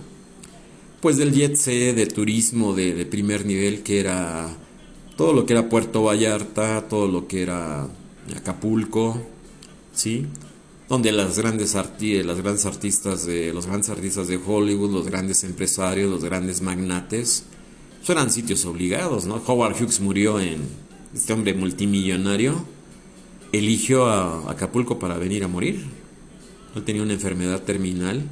[1.02, 4.56] pues del jet set de turismo de, de, primer nivel que era
[5.18, 7.88] todo lo que era Puerto Vallarta todo lo que era
[8.36, 9.22] Acapulco
[9.94, 10.26] sí
[10.90, 16.10] donde las grandes, las grandes artistas de los grandes artistas de Hollywood, los grandes empresarios,
[16.10, 17.44] los grandes magnates,
[18.00, 19.42] pues eran sitios obligados, ¿no?
[19.46, 20.62] Howard Hughes murió en
[21.14, 22.66] este hombre multimillonario
[23.52, 25.86] eligió a Acapulco para venir a morir.
[26.76, 28.24] Él tenía una enfermedad terminal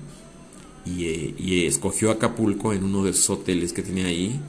[0.85, 4.39] y, eh, y, escogió Acapulco en uno de esos hoteles que tenía ahí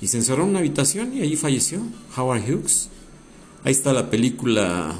[0.00, 1.80] y se encerró en una habitación y allí falleció
[2.16, 2.88] Howard Hughes.
[3.64, 4.96] Ahí está la película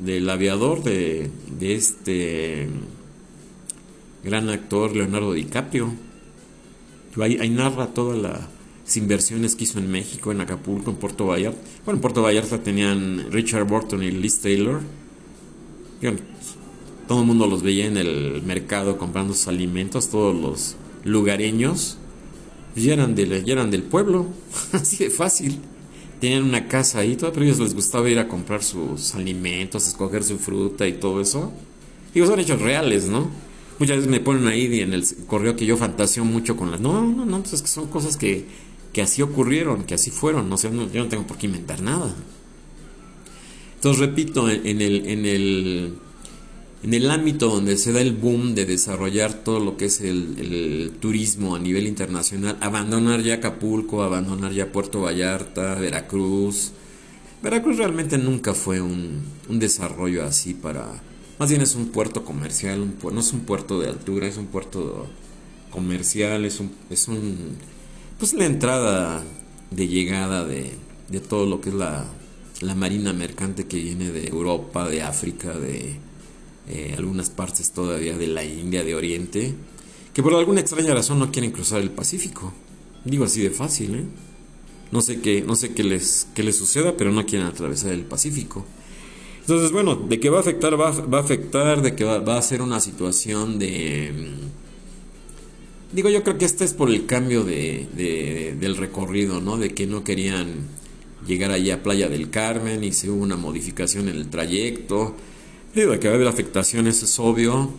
[0.00, 1.30] del aviador de,
[1.60, 2.68] este
[4.24, 5.92] gran actor Leonardo DiCaprio.
[7.20, 11.58] Ahí, narra todas las inversiones que hizo en México, en Acapulco, en Puerto Vallarta.
[11.84, 14.80] Bueno, en Puerto Vallarta tenían Richard Burton y Liz Taylor.
[17.06, 21.98] todo el mundo los veía en el mercado comprando sus alimentos, todos los lugareños.
[22.76, 24.26] Ya eran del pueblo,
[24.72, 25.58] así de fácil
[26.20, 29.88] tenían una casa ahí, todo, pero a ellos les gustaba ir a comprar sus alimentos,
[29.88, 31.52] escoger su fruta y todo eso.
[32.14, 33.30] Digo, son hechos reales, ¿no?
[33.78, 36.80] Muchas veces me ponen ahí en el correo que yo fantaseo mucho con las...
[36.80, 38.44] No, no, no, pues son cosas que,
[38.92, 42.14] que así ocurrieron, que así fueron, no sé, yo no tengo por qué inventar nada.
[43.76, 45.94] Entonces, repito, en el, en el
[46.82, 50.92] en el ámbito donde se da el boom de desarrollar todo lo que es el,
[51.00, 56.72] turismo a nivel internacional, abandonar ya Acapulco, abandonar ya Puerto Vallarta, Veracruz.
[57.42, 61.02] Veracruz realmente nunca fue un, desarrollo así para...
[61.38, 65.06] Más bien es un puerto comercial, no es un puerto de altura, es un puerto
[65.70, 66.70] comercial, es un...
[66.88, 67.56] Es un
[68.18, 69.24] pues la entrada
[69.70, 70.72] de llegada de,
[71.08, 72.04] de todo lo que es la,
[72.60, 75.96] la marina mercante que viene de Europa, de África, de
[76.72, 79.54] eh, algunas partes todavía de la India de Oriente,
[80.14, 82.52] que por alguna extraña razón no quieren cruzar el Pacífico.
[83.04, 84.04] Digo así de fácil, ¿eh?
[84.92, 88.02] No sé qué, no sé qué les, qué les suceda, pero no quieren atravesar el
[88.02, 88.64] Pacífico.
[89.40, 92.38] Entonces, bueno, de que va a afectar, va, va a afectar, de que va, va,
[92.38, 94.12] a ser una situación de...
[94.14, 99.56] Mm, digo, yo creo que este es por el cambio de, de, del recorrido, ¿no?
[99.56, 100.68] De que no querían
[101.26, 105.16] llegar allá a Playa del Carmen y se hubo una modificación en el trayecto
[105.74, 107.70] Digo, que va a haber afectaciones es obvio.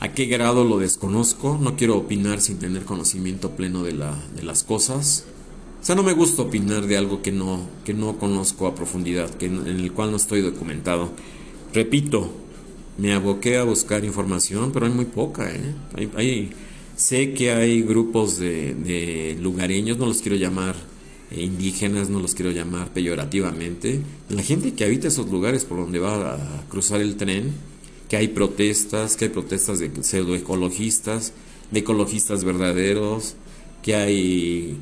[0.00, 1.58] ¿A qué grado lo desconozco?
[1.58, 5.24] No quiero opinar sin tener conocimiento pleno de, la, de las cosas.
[5.80, 9.30] O sea, no me gusta opinar de algo que no, que no conozco a profundidad,
[9.30, 11.10] que, en el cual no estoy documentado.
[11.72, 12.30] Repito,
[12.98, 15.50] me aboqué a buscar información, pero hay muy poca.
[15.50, 15.74] ¿eh?
[16.16, 16.50] Hay,
[16.96, 20.76] sé que hay grupos de, de lugareños, no los quiero llamar
[21.30, 26.34] indígenas, no los quiero llamar peyorativamente, la gente que habita esos lugares por donde va
[26.34, 27.52] a cruzar el tren,
[28.08, 31.32] que hay protestas, que hay protestas de pseudoecologistas,
[31.70, 33.34] de ecologistas verdaderos,
[33.82, 34.78] que hay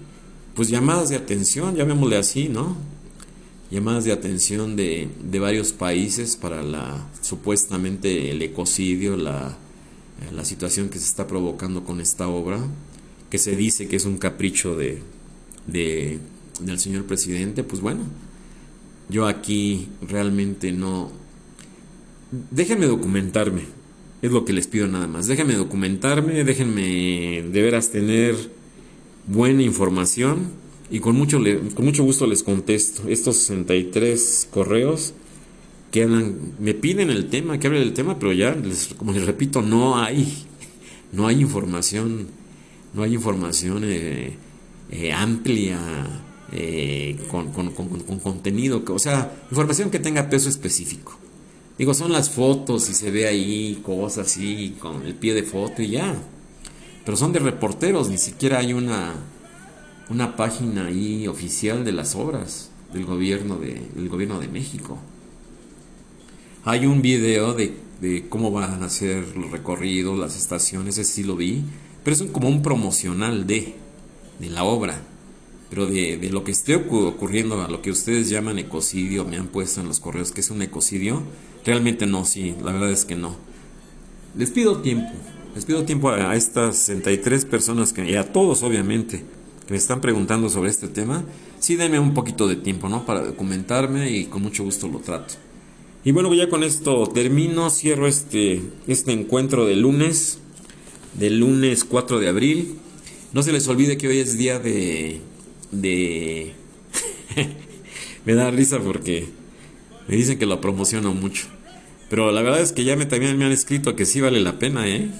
[0.54, 2.76] pues llamadas de atención, llamémosle así, ¿no?
[3.70, 9.58] Llamadas de atención de, de varios países para la supuestamente el ecocidio, la,
[10.32, 12.60] la situación que se está provocando con esta obra,
[13.28, 15.02] que se dice que es un capricho de,
[15.66, 16.20] de
[16.60, 18.04] del señor presidente, pues bueno,
[19.08, 21.10] yo aquí realmente no...
[22.50, 23.62] Déjenme documentarme,
[24.22, 25.26] es lo que les pido nada más.
[25.26, 28.34] Déjenme documentarme, déjenme de veras tener
[29.26, 30.50] buena información
[30.90, 31.40] y con mucho,
[31.74, 35.14] con mucho gusto les contesto estos 63 correos
[35.90, 39.24] que hablan, me piden el tema, que hable del tema, pero ya, les, como les
[39.24, 40.44] repito, no hay,
[41.12, 42.26] no hay información,
[42.94, 44.36] no hay información eh,
[44.90, 45.78] eh, amplia,
[46.52, 51.18] eh, con, con, con, contenido, o sea, información que tenga peso específico.
[51.78, 55.82] Digo, son las fotos y se ve ahí cosas así, con el pie de foto
[55.82, 56.14] y ya.
[57.04, 59.14] Pero son de reporteros, ni siquiera hay una,
[60.08, 64.98] una página ahí oficial de las obras del gobierno de, del gobierno de México.
[66.64, 71.22] Hay un video de, de cómo van a ser los recorridos, las estaciones, ese sí
[71.24, 71.62] lo vi,
[72.02, 73.74] pero es como un promocional de,
[74.38, 75.00] de la obra.
[75.70, 79.48] Pero de, de, lo que esté ocurriendo, a lo que ustedes llaman ecocidio, me han
[79.48, 81.22] puesto en los correos que es un ecocidio,
[81.64, 83.36] realmente no, sí, la verdad es que no.
[84.36, 85.10] Les pido tiempo,
[85.54, 89.24] les pido tiempo a, estas 63 personas que, y a todos obviamente,
[89.66, 91.24] que me están preguntando sobre este tema,
[91.58, 93.04] sí denme un poquito de tiempo, ¿no?
[93.04, 95.34] Para documentarme y con mucho gusto lo trato.
[96.04, 100.38] Y bueno, ya con esto termino, cierro este, este encuentro de lunes,
[101.14, 102.76] del lunes 4 de abril.
[103.32, 105.20] No se les olvide que hoy es día de
[105.70, 106.54] de...
[108.24, 109.28] me da risa porque
[110.08, 111.46] me dicen que lo promociono mucho.
[112.08, 114.58] Pero la verdad es que ya me, también me han escrito que sí vale la
[114.58, 115.10] pena, ¿eh?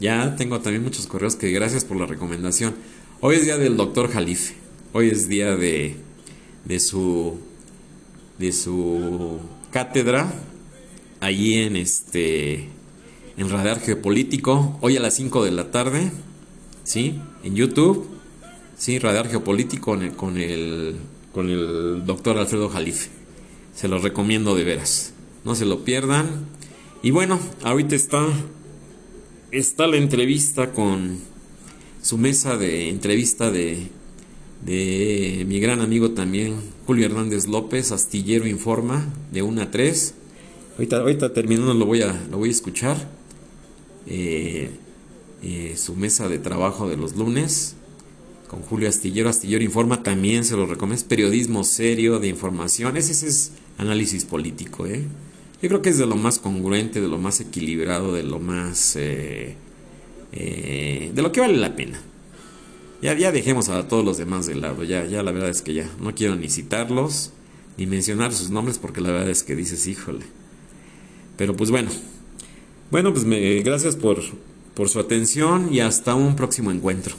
[0.00, 2.74] Ya tengo también muchos correos que gracias por la recomendación.
[3.20, 4.54] Hoy es día del doctor Jalife.
[4.92, 5.96] Hoy es día de,
[6.64, 7.38] de su
[8.38, 10.30] de su cátedra
[11.20, 12.68] allí en este
[13.36, 16.10] en Radar Geopolítico, hoy a las 5 de la tarde,
[16.84, 17.20] ¿sí?
[17.44, 18.15] En YouTube
[18.78, 20.96] Sí, Radar Geopolítico con el,
[21.32, 23.08] con el, doctor Alfredo Jalife.
[23.74, 25.14] Se los recomiendo de veras.
[25.44, 26.46] No se lo pierdan.
[27.02, 28.26] Y bueno, ahorita está,
[29.50, 31.18] está la entrevista con
[32.02, 33.88] su mesa de entrevista de,
[34.64, 36.56] de mi gran amigo también,
[36.86, 40.14] Julio Hernández López, Astillero Informa, de 1 a 3.
[40.76, 43.08] Ahorita, ahorita terminando lo voy a, lo voy a escuchar.
[44.06, 44.70] Eh,
[45.42, 47.76] eh, su mesa de trabajo de los lunes
[48.46, 49.28] con Julio Astillero.
[49.28, 51.00] Astillero Informa también se lo recomiendo.
[51.00, 52.96] Es periodismo serio, de información.
[52.96, 54.86] Ese, es análisis político.
[54.86, 55.04] ¿eh?
[55.62, 58.96] Yo creo que es de lo más congruente, de lo más equilibrado, de lo más...
[58.96, 59.56] Eh,
[60.32, 62.00] eh, de lo que vale la pena.
[63.02, 64.84] Ya, ya dejemos a todos los demás de lado.
[64.84, 67.32] Ya, ya la verdad es que ya no quiero ni citarlos,
[67.76, 70.24] ni mencionar sus nombres, porque la verdad es que dices, híjole.
[71.36, 71.90] Pero pues bueno.
[72.90, 74.22] Bueno, pues me, gracias por,
[74.74, 77.16] por su atención y hasta un próximo encuentro.